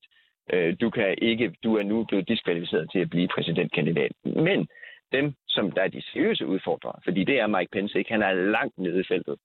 øh, 0.53 0.75
du 0.81 0.89
kan 0.89 1.15
ikke, 1.17 1.55
du 1.63 1.77
er 1.77 1.83
nu 1.83 2.03
blevet 2.03 2.27
diskvalificeret 2.27 2.89
til 2.91 2.99
at 2.99 3.09
blive 3.09 3.27
præsidentkandidat. 3.27 4.11
Men 4.23 4.67
dem, 5.11 5.33
som 5.47 5.71
der 5.71 5.81
er 5.81 5.87
de 5.87 6.01
seriøse 6.01 6.47
udfordrere, 6.47 6.99
fordi 7.03 7.23
det 7.23 7.39
er 7.39 7.47
Mike 7.47 7.71
Pence 7.71 7.97
ikke, 7.97 8.11
han 8.11 8.21
er 8.21 8.33
langt 8.33 8.77
nede 8.77 8.99
i 8.99 9.07
feltet, 9.07 9.35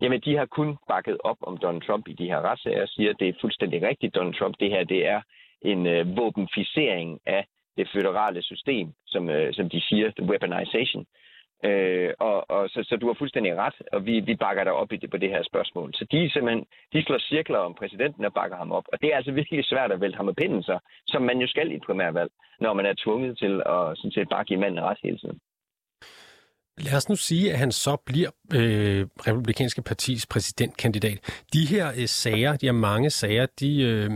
jamen 0.00 0.20
de 0.20 0.36
har 0.36 0.46
kun 0.46 0.76
bakket 0.88 1.18
op 1.24 1.36
om 1.40 1.58
Donald 1.58 1.82
Trump 1.82 2.08
i 2.08 2.12
de 2.12 2.26
her 2.26 2.40
retssager 2.40 2.82
og 2.82 2.88
siger, 2.88 3.10
at 3.10 3.20
det 3.20 3.28
er 3.28 3.40
fuldstændig 3.40 3.82
rigtigt, 3.82 4.14
Donald 4.14 4.34
Trump, 4.34 4.54
det 4.60 4.70
her 4.70 4.84
det 4.84 5.06
er 5.06 5.20
en 5.62 5.86
øh, 5.86 6.16
våbenficering 6.16 7.20
af 7.26 7.46
det 7.76 7.88
føderale 7.92 8.42
system, 8.42 8.92
som, 9.06 9.30
øh, 9.30 9.54
som 9.54 9.70
de 9.70 9.80
siger, 9.80 10.10
the 10.10 10.26
weaponization. 10.30 11.06
Øh, 11.64 12.12
og, 12.18 12.50
og 12.50 12.68
så, 12.68 12.82
så 12.88 12.96
du 12.96 13.06
har 13.06 13.14
fuldstændig 13.14 13.56
ret, 13.56 13.74
og 13.92 14.06
vi, 14.06 14.20
vi 14.20 14.34
bakker 14.34 14.64
dig 14.64 14.72
op 14.72 14.92
i 14.92 14.96
det, 14.96 15.10
på 15.10 15.16
det 15.16 15.30
her 15.30 15.42
spørgsmål. 15.42 15.94
Så 15.94 16.04
de 16.12 16.30
simpelthen, 16.30 16.66
de 16.92 17.02
slår 17.02 17.18
cirkler 17.18 17.58
om 17.58 17.74
præsidenten 17.74 18.24
og 18.24 18.34
bakker 18.34 18.56
ham 18.56 18.72
op. 18.72 18.84
Og 18.92 19.00
det 19.00 19.12
er 19.12 19.16
altså 19.16 19.32
virkelig 19.32 19.64
svært 19.64 19.92
at 19.92 20.00
vælte 20.00 20.16
ham 20.16 20.24
med 20.24 20.34
pinden 20.34 20.62
så, 20.62 20.78
som 21.06 21.22
man 21.22 21.38
jo 21.38 21.46
skal 21.46 21.72
i 21.72 21.74
et 21.74 21.82
primærvalg, 21.86 22.30
når 22.60 22.72
man 22.72 22.86
er 22.86 22.94
tvunget 22.98 23.38
til 23.38 23.62
at 23.66 23.96
sådan 23.98 24.10
set 24.10 24.28
bare 24.28 24.44
give 24.44 24.60
manden 24.60 24.84
ret 24.84 24.98
hele 25.02 25.18
tiden. 25.18 25.40
Lad 26.78 26.96
os 26.96 27.08
nu 27.08 27.16
sige, 27.16 27.52
at 27.52 27.58
han 27.58 27.72
så 27.72 27.96
bliver 28.06 28.30
øh, 28.54 29.06
republikanske 29.28 29.82
partis 29.82 30.26
præsidentkandidat. 30.26 31.44
De 31.52 31.66
her 31.70 31.86
øh, 31.88 32.06
sager, 32.06 32.56
de 32.56 32.66
her 32.66 32.72
mange 32.72 33.10
sager, 33.10 33.46
de, 33.60 33.82
øh, 33.82 34.10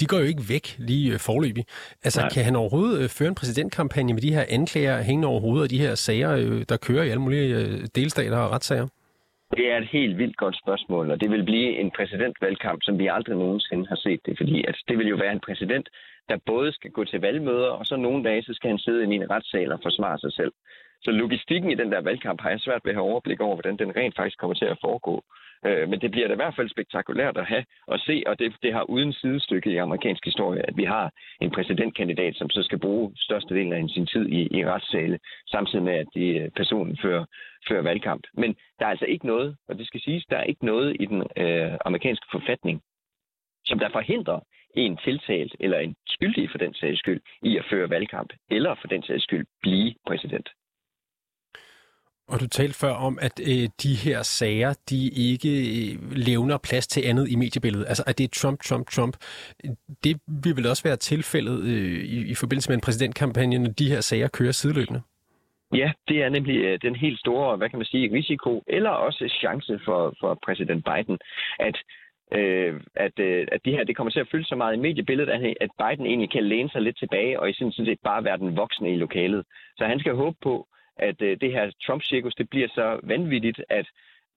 de 0.00 0.06
går 0.06 0.18
jo 0.18 0.24
ikke 0.24 0.48
væk 0.48 0.66
lige 0.78 1.12
øh, 1.12 1.18
forløbig. 1.18 1.64
Altså, 2.04 2.20
Nej. 2.20 2.30
kan 2.34 2.44
han 2.44 2.56
overhovedet 2.56 3.02
øh, 3.02 3.08
føre 3.08 3.28
en 3.28 3.34
præsidentkampagne 3.34 4.12
med 4.12 4.22
de 4.22 4.34
her 4.34 4.44
anklager 4.48 5.02
hængende 5.02 5.28
over 5.28 5.40
hovedet, 5.40 5.62
og 5.62 5.70
de 5.70 5.78
her 5.78 5.94
sager, 5.94 6.32
øh, 6.42 6.64
der 6.68 6.76
kører 6.76 7.04
i 7.04 7.10
alle 7.10 7.22
mulige 7.22 7.86
delstater 7.86 8.38
og 8.38 8.50
retssager? 8.50 8.88
Det 9.56 9.66
er 9.72 9.76
et 9.78 9.88
helt 9.92 10.18
vildt 10.18 10.36
godt 10.36 10.56
spørgsmål, 10.62 11.10
og 11.10 11.20
det 11.20 11.30
vil 11.30 11.44
blive 11.44 11.78
en 11.80 11.90
præsidentvalgkamp, 11.96 12.80
som 12.82 12.98
vi 12.98 13.06
aldrig 13.06 13.36
nogensinde 13.36 13.86
har 13.88 13.96
set 13.96 14.20
det, 14.26 14.34
fordi 14.36 14.64
at 14.68 14.76
det 14.88 14.98
vil 14.98 15.08
jo 15.08 15.16
være 15.16 15.32
en 15.32 15.44
præsident, 15.46 15.88
der 16.28 16.36
både 16.46 16.72
skal 16.72 16.90
gå 16.90 17.04
til 17.04 17.20
valgmøder, 17.20 17.70
og 17.78 17.86
så 17.86 17.96
nogle 17.96 18.24
dage, 18.24 18.42
så 18.42 18.52
skal 18.54 18.70
han 18.70 18.78
sidde 18.78 19.02
i 19.04 19.16
en 19.16 19.30
retssal 19.30 19.72
og 19.72 19.80
forsvare 19.82 20.18
sig 20.18 20.32
selv. 20.32 20.52
Så 21.04 21.10
logistikken 21.10 21.70
i 21.70 21.74
den 21.74 21.92
der 21.92 22.00
valgkamp 22.00 22.40
har 22.40 22.50
jeg 22.50 22.60
svært 22.60 22.80
ved 22.84 22.92
at 22.92 22.96
have 22.96 23.10
overblik 23.10 23.40
over, 23.40 23.54
hvordan 23.54 23.76
den 23.76 23.96
rent 23.96 24.16
faktisk 24.16 24.38
kommer 24.38 24.54
til 24.54 24.64
at 24.64 24.78
foregå. 24.80 25.24
Øh, 25.66 25.88
men 25.88 26.00
det 26.00 26.10
bliver 26.10 26.28
da 26.28 26.32
i 26.34 26.42
hvert 26.42 26.56
fald 26.56 26.68
spektakulært 26.68 27.36
at 27.36 27.46
have 27.46 27.64
og 27.86 27.98
se, 28.00 28.22
og 28.26 28.38
det, 28.38 28.56
det 28.62 28.72
har 28.72 28.90
uden 28.90 29.12
sidestykke 29.12 29.70
i 29.70 29.76
amerikansk 29.76 30.24
historie, 30.24 30.66
at 30.68 30.76
vi 30.76 30.84
har 30.84 31.12
en 31.40 31.50
præsidentkandidat, 31.50 32.36
som 32.36 32.50
så 32.50 32.62
skal 32.62 32.78
bruge 32.78 33.12
størstedelen 33.16 33.72
af 33.72 33.88
sin 33.88 34.06
tid 34.06 34.28
i, 34.28 34.58
i 34.58 34.66
retssale, 34.66 35.18
samtidig 35.46 35.84
med, 35.84 35.92
at 35.92 36.06
de, 36.14 36.26
øh, 36.38 36.50
personen 36.50 36.98
fører, 37.02 37.24
fører 37.68 37.82
valgkamp. 37.82 38.24
Men 38.34 38.56
der 38.78 38.86
er 38.86 38.90
altså 38.90 39.06
ikke 39.06 39.26
noget, 39.26 39.56
og 39.68 39.78
det 39.78 39.86
skal 39.86 40.00
siges, 40.00 40.24
der 40.30 40.36
er 40.36 40.44
ikke 40.44 40.66
noget 40.66 40.96
i 41.00 41.06
den 41.06 41.22
øh, 41.36 41.72
amerikanske 41.84 42.26
forfatning, 42.32 42.82
som 43.64 43.78
der 43.78 43.88
forhindrer 43.92 44.40
en 44.76 44.96
tiltalt 44.96 45.56
eller 45.60 45.78
en 45.78 45.94
skyldig 46.06 46.50
for 46.50 46.58
den 46.58 46.74
sags 46.74 46.98
skyld 46.98 47.20
i 47.42 47.56
at 47.58 47.64
føre 47.70 47.90
valgkamp, 47.90 48.32
eller 48.50 48.74
for 48.74 48.88
den 48.88 49.02
sags 49.02 49.22
skyld 49.22 49.46
blive 49.62 49.94
præsident. 50.06 50.48
Og 52.32 52.40
du 52.40 52.46
talte 52.48 52.76
før 52.82 52.94
om, 53.08 53.18
at 53.26 53.34
øh, 53.50 53.68
de 53.82 53.94
her 54.04 54.22
sager, 54.22 54.72
de 54.90 55.00
ikke 55.30 55.52
øh, 55.72 56.12
levner 56.28 56.58
plads 56.68 56.86
til 56.86 57.02
andet 57.10 57.26
i 57.32 57.36
mediebilledet. 57.36 57.86
Altså, 57.88 58.04
at 58.06 58.18
det 58.18 58.24
er 58.24 58.32
Trump, 58.40 58.58
Trump, 58.68 58.86
Trump. 58.86 59.14
Det 60.04 60.14
vil 60.44 60.56
vel 60.56 60.66
også 60.66 60.84
være 60.88 60.96
tilfældet 60.96 61.58
øh, 61.72 62.00
i, 62.16 62.30
i 62.32 62.34
forbindelse 62.34 62.70
med 62.70 62.76
en 62.76 62.86
præsidentkampagne, 62.86 63.58
når 63.58 63.70
de 63.70 63.90
her 63.92 64.00
sager 64.00 64.28
kører 64.28 64.52
sideløbende? 64.52 65.00
Ja, 65.74 65.92
det 66.08 66.22
er 66.22 66.28
nemlig 66.28 66.56
øh, 66.56 66.78
den 66.82 66.96
helt 66.96 67.18
store, 67.18 67.56
hvad 67.56 67.68
kan 67.68 67.78
man 67.78 67.86
sige, 67.86 68.12
risiko, 68.18 68.62
eller 68.66 68.90
også 68.90 69.22
chance 69.40 69.80
for, 69.84 70.14
for 70.20 70.38
præsident 70.46 70.84
Biden, 70.84 71.18
at 71.58 71.76
øh, 72.38 72.80
at, 72.94 73.18
øh, 73.18 73.46
at 73.52 73.60
det 73.64 73.72
her 73.72 73.84
det 73.84 73.96
kommer 73.96 74.10
til 74.10 74.20
at 74.20 74.28
fylde 74.32 74.48
så 74.48 74.56
meget 74.56 74.74
i 74.76 74.84
mediebilledet, 74.86 75.30
at, 75.30 75.54
at 75.60 75.70
Biden 75.80 76.06
egentlig 76.06 76.30
kan 76.30 76.44
læne 76.44 76.70
sig 76.70 76.82
lidt 76.82 76.98
tilbage 76.98 77.40
og 77.40 77.50
i 77.50 77.52
sådan 77.52 77.72
set 77.72 78.00
bare 78.04 78.24
være 78.24 78.38
den 78.38 78.56
voksne 78.56 78.92
i 78.92 78.96
lokalet. 78.96 79.42
Så 79.76 79.84
han 79.84 80.00
skal 80.00 80.14
håbe 80.14 80.36
på, 80.42 80.66
at 81.08 81.22
øh, 81.22 81.40
det 81.40 81.52
her 81.52 81.64
Trump-cirkus 81.86 82.34
det 82.34 82.50
bliver 82.50 82.68
så 82.68 83.00
vanvittigt, 83.02 83.60
at 83.68 83.86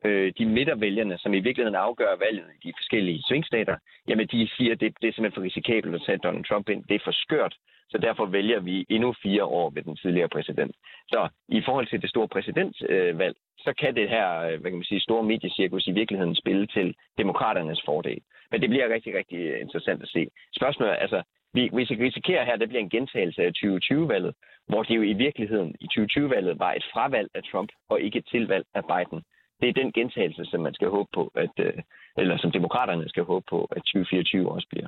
øh, 0.06 0.34
de 0.38 0.45
midtervælgerne, 0.45 1.17
som 1.17 1.34
i 1.34 1.39
virkeligheden 1.39 1.84
afgør 1.88 2.15
valget 2.25 2.47
i 2.56 2.67
de 2.67 2.73
forskellige 2.80 3.23
svingstater, 3.28 3.78
jamen 4.08 4.28
de 4.28 4.49
siger, 4.58 4.71
at 4.71 4.80
det, 4.82 4.93
det 5.01 5.08
er 5.08 5.13
simpelthen 5.13 5.38
for 5.38 5.47
risikabelt 5.49 5.95
at 5.95 6.01
tage 6.06 6.17
Donald 6.17 6.45
Trump 6.45 6.69
ind. 6.69 6.84
Det 6.89 6.95
er 6.95 7.06
for 7.06 7.12
skørt, 7.12 7.56
så 7.89 7.97
derfor 7.97 8.25
vælger 8.25 8.60
vi 8.60 8.86
endnu 8.89 9.13
fire 9.23 9.43
år 9.43 9.69
ved 9.69 9.84
den 9.84 9.95
tidligere 9.95 10.30
præsident. 10.30 10.75
Så 11.08 11.28
i 11.49 11.62
forhold 11.65 11.88
til 11.88 12.01
det 12.01 12.10
store 12.10 12.28
præsidentvalg, 12.28 13.36
så 13.58 13.73
kan 13.80 13.95
det 13.95 14.10
her 14.10 14.28
øh, 14.39 14.60
hvad 14.62 14.71
kan 14.71 14.80
man 14.80 14.91
sige, 14.91 15.08
store 15.08 15.23
mediecirkus 15.23 15.88
i 15.88 15.91
virkeligheden 15.91 16.36
spille 16.36 16.67
til 16.67 16.95
demokraternes 17.17 17.82
fordel. 17.86 18.21
Men 18.51 18.62
det 18.62 18.69
bliver 18.69 18.93
rigtig, 18.93 19.17
rigtig 19.17 19.60
interessant 19.62 20.04
at 20.04 20.10
se. 20.10 20.28
Spørgsmålet 20.60 20.91
er, 20.93 20.95
altså, 20.95 21.23
vi, 21.56 21.63
vi 21.74 21.84
risikerer 22.08 22.46
her, 22.46 22.54
at 22.54 22.60
det 22.60 22.70
bliver 22.70 22.84
en 22.84 22.96
gentagelse 22.98 23.41
af 23.44 23.52
2020-valget, 23.58 24.34
hvor 24.68 24.84
det 24.84 24.96
jo 24.96 25.02
i 25.02 25.13
virkeligheden 25.13 25.76
i 25.80 25.88
2020-valget 25.94 26.60
var 26.60 26.74
et 26.74 26.86
fravalg 26.94 27.30
af 27.36 27.44
Trump 27.52 27.70
og 27.89 28.02
ikke 28.02 28.20
et 28.20 28.28
tilvalg 28.32 28.65
af 28.74 28.84
Biden. 28.91 29.24
Det 29.62 29.70
er 29.70 29.82
den 29.82 29.91
gentagelse, 29.91 30.46
som 30.46 30.62
man 30.62 30.74
skal 30.74 30.89
håbe 30.89 31.10
på, 31.13 31.32
at, 31.36 31.56
øh, 31.60 31.74
eller 32.18 32.38
som 32.38 32.52
demokraterne 32.52 33.10
skal 33.10 33.24
håbe 33.24 33.46
på, 33.50 33.60
at 33.72 33.82
2024 33.84 34.52
også 34.52 34.68
bliver. 34.70 34.88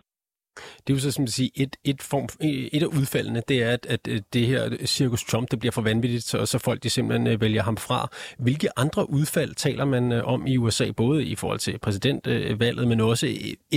Det 0.81 0.89
er 0.89 0.93
jo 0.97 0.99
så 0.99 1.11
som 1.11 1.23
at 1.23 1.29
sige, 1.29 1.51
et, 1.63 1.75
et, 1.91 2.01
form, 2.11 2.27
øh, 2.47 2.65
et 2.75 2.83
af 2.83 2.91
udfaldene, 2.99 3.41
det 3.49 3.63
er, 3.63 3.71
at, 3.77 3.85
at 3.95 4.03
øh, 4.07 4.19
det 4.33 4.45
her 4.51 4.61
cirkus 4.85 5.23
Trump, 5.23 5.51
det 5.51 5.59
bliver 5.59 5.71
for 5.71 5.81
vanvittigt, 5.81 6.23
så, 6.23 6.45
så 6.45 6.57
folk 6.67 6.83
de 6.83 6.89
simpelthen 6.89 7.27
øh, 7.27 7.41
vælger 7.41 7.63
ham 7.63 7.77
fra. 7.77 7.99
Hvilke 8.45 8.69
andre 8.83 9.09
udfald 9.09 9.51
taler 9.55 9.85
man 9.85 10.11
om 10.11 10.47
i 10.47 10.57
USA, 10.57 10.91
både 10.97 11.25
i 11.25 11.35
forhold 11.35 11.59
til 11.59 11.79
præsidentvalget, 11.79 12.87
men 12.87 13.01
også 13.01 13.27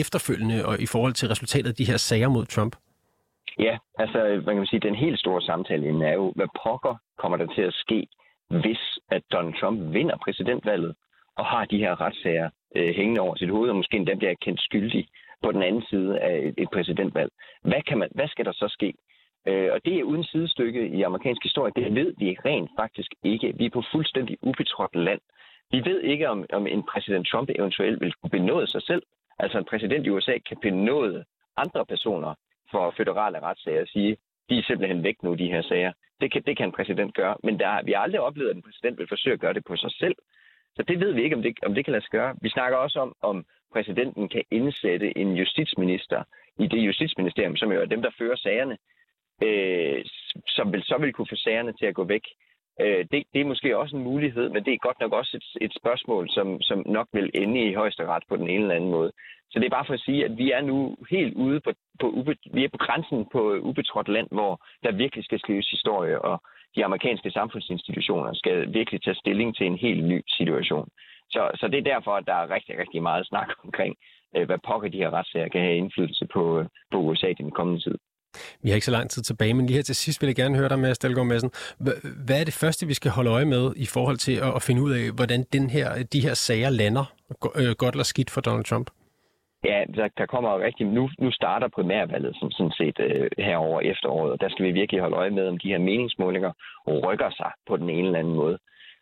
efterfølgende 0.03 0.67
og 0.67 0.81
i 0.81 0.87
forhold 0.87 1.13
til 1.13 1.29
resultatet 1.29 1.69
af 1.69 1.75
de 1.75 1.85
her 1.91 1.97
sager 1.97 2.29
mod 2.29 2.47
Trump? 2.47 2.77
Ja, 3.59 3.79
altså 3.99 4.43
man 4.47 4.57
kan 4.57 4.67
sige, 4.67 4.81
den 4.81 4.95
helt 4.95 5.19
store 5.19 5.43
samtale 5.43 6.07
er 6.09 6.13
jo, 6.13 6.33
hvad 6.37 6.47
pokker 6.65 6.95
kommer 7.19 7.37
der 7.39 7.47
til 7.55 7.63
at 7.63 7.75
ske, 7.75 8.07
hvis 8.63 8.83
at 9.11 9.23
Donald 9.33 9.55
Trump 9.61 9.95
vinder 9.95 10.17
præsidentvalget 10.25 10.95
og 11.37 11.45
har 11.47 11.65
de 11.65 11.79
her 11.79 12.01
retssager 12.01 12.49
øh, 12.77 12.95
hængende 12.95 13.21
over 13.21 13.37
sit 13.37 13.51
hoved, 13.51 13.71
og 13.71 13.77
måske 13.77 13.97
endda 13.97 14.15
bliver 14.15 14.35
kendt 14.45 14.61
skyldig 14.61 15.09
på 15.43 15.53
den 15.53 15.63
anden 15.63 15.83
side 15.83 16.21
af 16.21 16.39
et, 16.39 16.55
et 16.59 16.71
præsidentvalg. 16.71 17.31
Hvad, 17.63 17.83
kan 17.83 17.99
man, 17.99 18.09
hvad 18.15 18.29
skal 18.29 18.45
der 18.45 18.53
så 18.53 18.69
ske? 18.69 18.95
Øh, 19.49 19.69
og 19.73 19.85
det 19.85 19.95
er 19.99 20.03
uden 20.03 20.25
sidestykke 20.25 20.89
i 20.89 21.03
amerikansk 21.03 21.43
historie. 21.43 21.73
Det 21.77 21.95
ved 21.95 22.15
vi 22.19 22.37
rent 22.45 22.71
faktisk 22.79 23.11
ikke. 23.23 23.55
Vi 23.57 23.65
er 23.67 23.71
på 23.71 23.83
fuldstændig 23.93 24.37
ubetrådt 24.43 24.97
land. 24.97 25.21
Vi 25.71 25.83
ved 25.85 26.01
ikke, 26.01 26.29
om, 26.29 26.47
om 26.53 26.67
en 26.67 26.83
præsident 26.83 27.27
Trump 27.29 27.49
eventuelt 27.59 28.01
vil 28.01 28.13
kunne 28.13 28.31
benåde 28.31 28.67
sig 28.67 28.83
selv. 28.83 29.03
Altså 29.39 29.59
en 29.59 29.65
præsident 29.65 30.07
i 30.07 30.11
USA 30.11 30.39
kan 30.49 30.57
benåde 30.63 31.25
andre 31.57 31.87
personer 31.87 32.35
for 32.71 32.95
føderale 32.97 33.41
retssager 33.41 33.81
og 33.81 33.89
sige, 33.89 34.17
de 34.49 34.59
er 34.59 34.63
simpelthen 34.63 35.03
væk 35.03 35.23
nu, 35.23 35.35
de 35.35 35.53
her 35.53 35.63
sager. 35.63 35.93
Det 36.21 36.33
kan, 36.33 36.43
det 36.43 36.57
kan 36.57 36.67
en 36.67 36.73
præsident 36.73 37.15
gøre, 37.15 37.37
men 37.45 37.59
der, 37.59 37.83
vi 37.83 37.93
har 37.93 38.01
aldrig 38.01 38.21
oplevet, 38.21 38.51
at 38.51 38.57
en 38.57 38.63
præsident 38.63 38.99
vil 38.99 39.09
forsøge 39.09 39.35
at 39.35 39.41
gøre 39.41 39.55
det 39.55 39.65
på 39.65 39.77
sig 39.77 39.93
selv. 39.93 40.17
Så 40.77 40.83
det 40.89 41.01
ved 41.01 41.13
vi 41.13 41.23
ikke, 41.23 41.37
om 41.37 41.43
det, 41.43 41.59
om 41.67 41.75
det 41.75 41.85
kan 41.85 41.93
lade 41.93 42.05
sig 42.05 42.11
gøre. 42.11 42.35
Vi 42.43 42.49
snakker 42.49 42.79
også 42.79 43.01
om, 43.01 43.15
om 43.23 43.45
præsidenten 43.73 44.29
kan 44.29 44.45
indsætte 44.51 45.19
en 45.19 45.37
justitsminister 45.37 46.23
i 46.59 46.67
det 46.67 46.79
justitsministerium, 46.79 47.57
som 47.57 47.73
jo 47.73 47.81
er 47.81 47.85
dem, 47.85 48.03
der 48.03 48.11
fører 48.19 48.37
sagerne, 48.37 48.77
øh, 49.43 50.05
som 50.47 50.73
vil 50.73 50.83
så 50.83 50.97
vil 51.01 51.13
kunne 51.13 51.31
få 51.31 51.37
sagerne 51.37 51.73
til 51.73 51.87
at 51.87 51.95
gå 51.95 52.05
væk. 52.05 52.25
Øh, 52.81 53.07
det, 53.11 53.25
det 53.33 53.41
er 53.41 53.45
måske 53.53 53.79
også 53.79 53.97
en 53.97 54.03
mulighed, 54.03 54.49
men 54.49 54.65
det 54.65 54.73
er 54.73 54.87
godt 54.87 55.01
nok 55.01 55.13
også 55.13 55.37
et, 55.37 55.65
et 55.65 55.73
spørgsmål, 55.81 56.31
som, 56.31 56.61
som 56.61 56.83
nok 56.87 57.09
vil 57.13 57.31
ende 57.35 57.61
i 57.61 57.75
højesteret 57.75 58.23
på 58.29 58.37
den 58.37 58.49
ene 58.49 58.63
eller 58.63 58.75
anden 58.75 58.91
måde. 58.91 59.13
Så 59.51 59.59
det 59.59 59.67
er 59.67 59.77
bare 59.77 59.87
for 59.87 59.95
at 59.95 60.01
sige, 60.01 60.25
at 60.25 60.39
vi 60.39 60.51
er 60.51 60.61
nu 60.61 60.97
helt 61.11 61.35
ude 61.35 61.61
på, 61.61 61.73
på, 62.01 62.25
vi 62.53 62.65
er 62.65 62.69
på 62.69 62.77
grænsen 62.87 63.27
på 63.33 63.59
ubetrådt 63.59 64.09
land, 64.09 64.29
hvor 64.31 64.53
der 64.83 64.93
virkelig 64.93 65.25
skal 65.25 65.39
skrives 65.39 65.71
historie, 65.71 66.23
og 66.23 66.43
de 66.77 66.85
amerikanske 66.85 67.31
samfundsinstitutioner 67.31 68.33
skal 68.33 68.73
virkelig 68.73 69.03
tage 69.03 69.15
stilling 69.15 69.57
til 69.57 69.67
en 69.67 69.79
helt 69.79 70.05
ny 70.05 70.23
situation. 70.29 70.89
Så, 71.35 71.51
så 71.61 71.69
det 71.69 71.79
er 71.79 71.93
derfor, 71.93 72.13
at 72.17 72.27
der 72.27 72.35
er 72.35 72.51
rigtig, 72.51 72.79
rigtig 72.79 73.03
meget 73.03 73.27
snak 73.27 73.49
omkring, 73.65 73.97
øh, 74.37 74.47
hvad 74.47 74.59
pokker 74.69 74.89
de 74.89 75.03
her 75.03 75.11
retssager 75.11 75.49
kan 75.49 75.61
have 75.61 75.77
indflydelse 75.77 76.27
på, 76.35 76.59
øh, 76.59 76.67
på 76.93 76.97
USA 76.99 77.27
i 77.27 77.35
den 77.35 77.51
kommende 77.51 77.83
tid. 77.83 77.97
Vi 78.63 78.69
har 78.69 78.75
ikke 78.75 78.91
så 78.91 78.99
lang 78.99 79.11
tid 79.11 79.23
tilbage, 79.23 79.55
men 79.55 79.67
lige 79.67 79.77
her 79.77 79.83
til 79.83 79.97
sidst 79.97 80.21
vil 80.21 80.27
jeg 80.29 80.37
gerne 80.37 80.57
høre 80.57 80.69
dig, 80.69 80.79
med 80.79 80.95
Stelgaard 80.95 81.27
Madsen. 81.27 81.51
Hvad 82.27 82.41
er 82.41 82.45
det 82.45 82.61
første, 82.63 82.87
vi 82.87 82.95
skal 82.95 83.11
holde 83.11 83.31
øje 83.31 83.45
med 83.45 83.65
i 83.77 83.87
forhold 83.95 84.17
til 84.17 84.37
at 84.57 84.63
finde 84.63 84.83
ud 84.83 84.93
af, 84.93 85.05
hvordan 85.19 85.41
den 85.53 85.71
her, 85.71 85.89
de 86.13 86.21
her 86.27 86.35
sager 86.35 86.71
lander, 86.71 87.07
øh, 87.61 87.75
godt 87.83 87.95
eller 87.95 88.05
skidt 88.13 88.31
for 88.31 88.41
Donald 88.41 88.65
Trump? 88.65 88.91
Ja, 89.65 89.85
der, 89.97 90.09
der 90.19 90.27
kommer 90.27 90.61
rigtig... 90.61 90.87
Nu, 90.87 91.11
nu 91.19 91.31
starter 91.31 91.69
primærvalget 91.69 92.37
som 92.41 92.51
sådan 92.51 92.73
set 92.73 92.99
øh, 93.01 93.31
herover 93.39 93.81
efteråret, 93.81 94.33
og 94.33 94.41
der 94.41 94.49
skal 94.49 94.65
vi 94.67 94.73
virkelig 94.73 95.01
holde 95.01 95.17
øje 95.17 95.31
med, 95.31 95.49
om 95.49 95.59
de 95.59 95.69
her 95.69 95.79
meningsmålinger 95.79 96.53
rykker 96.87 97.31
sig 97.31 97.51
på 97.69 97.77
den 97.77 97.91
ene 97.91 98.07
eller 98.07 98.19
anden 98.19 98.35
måde. 98.35 98.59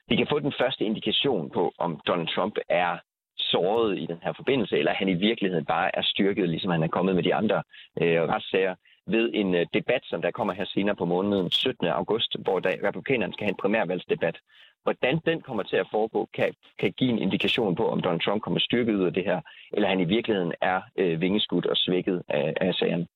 Vi 0.08 0.16
kan 0.16 0.26
få 0.30 0.38
den 0.38 0.52
første 0.60 0.84
indikation 0.84 1.50
på, 1.50 1.72
om 1.78 2.00
Donald 2.06 2.28
Trump 2.28 2.56
er 2.68 2.98
såret 3.36 3.98
i 3.98 4.06
den 4.06 4.18
her 4.22 4.32
forbindelse, 4.32 4.78
eller 4.78 4.92
han 4.92 5.08
i 5.08 5.14
virkeligheden 5.14 5.64
bare 5.64 5.96
er 5.96 6.02
styrket, 6.02 6.48
ligesom 6.48 6.70
han 6.70 6.82
er 6.82 6.88
kommet 6.88 7.14
med 7.14 7.22
de 7.22 7.34
andre 7.34 7.62
øh, 8.02 8.22
retssager, 8.22 8.74
ved 9.06 9.30
en 9.34 9.54
øh, 9.54 9.66
debat, 9.74 10.02
som 10.04 10.22
der 10.22 10.30
kommer 10.30 10.52
her 10.52 10.64
senere 10.64 10.96
på 10.96 11.04
måneden 11.04 11.50
17. 11.50 11.86
august, 11.86 12.36
hvor 12.38 12.58
der, 12.60 12.70
republikanerne 12.88 13.32
skal 13.32 13.44
have 13.44 13.50
en 13.50 13.62
primærvalgsdebat. 13.62 14.36
Hvordan 14.82 15.20
den 15.26 15.40
kommer 15.40 15.62
til 15.62 15.76
at 15.76 15.88
foregå, 15.90 16.28
kan, 16.34 16.54
kan 16.78 16.92
give 16.92 17.10
en 17.10 17.18
indikation 17.18 17.74
på, 17.74 17.88
om 17.88 18.00
Donald 18.00 18.20
Trump 18.20 18.42
kommer 18.42 18.60
styrket 18.60 18.94
ud 18.94 19.04
af 19.04 19.14
det 19.14 19.24
her, 19.24 19.40
eller 19.72 19.88
han 19.88 20.00
i 20.00 20.04
virkeligheden 20.04 20.52
er 20.60 20.80
øh, 20.96 21.20
vingeskudt 21.20 21.66
og 21.66 21.76
svækket 21.76 22.22
af, 22.28 22.54
af 22.60 22.74
sagerne. 22.74 23.06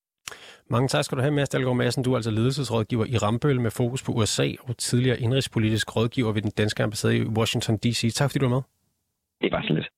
Mange 0.70 0.88
tak 0.88 1.05
skal 1.05 1.18
du 1.18 1.22
have, 1.22 1.35
Mads 1.35 1.48
Dahlgaard 1.48 1.77
Madsen. 1.77 2.03
Du 2.03 2.12
er 2.12 2.16
altså 2.16 2.31
ledelsesrådgiver 2.31 3.05
i 3.05 3.16
Rambøl 3.16 3.61
med 3.61 3.70
fokus 3.70 4.03
på 4.03 4.12
USA 4.12 4.51
og 4.61 4.77
tidligere 4.77 5.20
indrigspolitisk 5.20 5.96
rådgiver 5.96 6.33
ved 6.33 6.42
den 6.42 6.51
danske 6.51 6.83
ambassade 6.83 7.16
i 7.16 7.25
Washington 7.25 7.77
D.C. 7.77 8.14
Tak 8.14 8.31
fordi 8.31 8.38
du 8.38 8.48
var 8.48 8.55
med. 8.57 8.62
Det 9.40 9.53
var 9.53 9.62
så 9.62 9.75
lidt. 9.75 9.88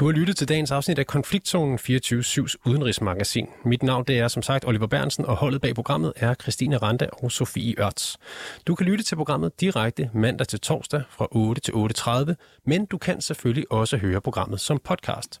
Du 0.00 0.04
har 0.04 0.12
lyttet 0.12 0.36
til 0.36 0.48
dagens 0.48 0.70
afsnit 0.70 0.98
af 0.98 1.06
Konfliktzonen 1.06 1.78
24-7's 1.78 2.54
udenrigsmagasin. 2.66 3.46
Mit 3.64 3.82
navn 3.82 4.04
det 4.04 4.18
er 4.18 4.28
som 4.28 4.42
sagt 4.42 4.64
Oliver 4.66 4.86
Bernsen, 4.86 5.24
og 5.24 5.36
holdet 5.36 5.60
bag 5.60 5.74
programmet 5.74 6.12
er 6.16 6.34
Christine 6.34 6.76
Randa 6.76 7.06
og 7.12 7.32
Sofie 7.32 7.74
Ørts. 7.80 8.18
Du 8.66 8.74
kan 8.74 8.86
lytte 8.86 9.04
til 9.04 9.16
programmet 9.16 9.60
direkte 9.60 10.10
mandag 10.14 10.46
til 10.46 10.60
torsdag 10.60 11.02
fra 11.10 11.28
8 11.30 11.60
til 11.60 11.72
8.30, 11.72 12.34
men 12.66 12.86
du 12.86 12.98
kan 12.98 13.20
selvfølgelig 13.20 13.72
også 13.72 13.96
høre 13.96 14.20
programmet 14.20 14.60
som 14.60 14.78
podcast. 14.84 15.40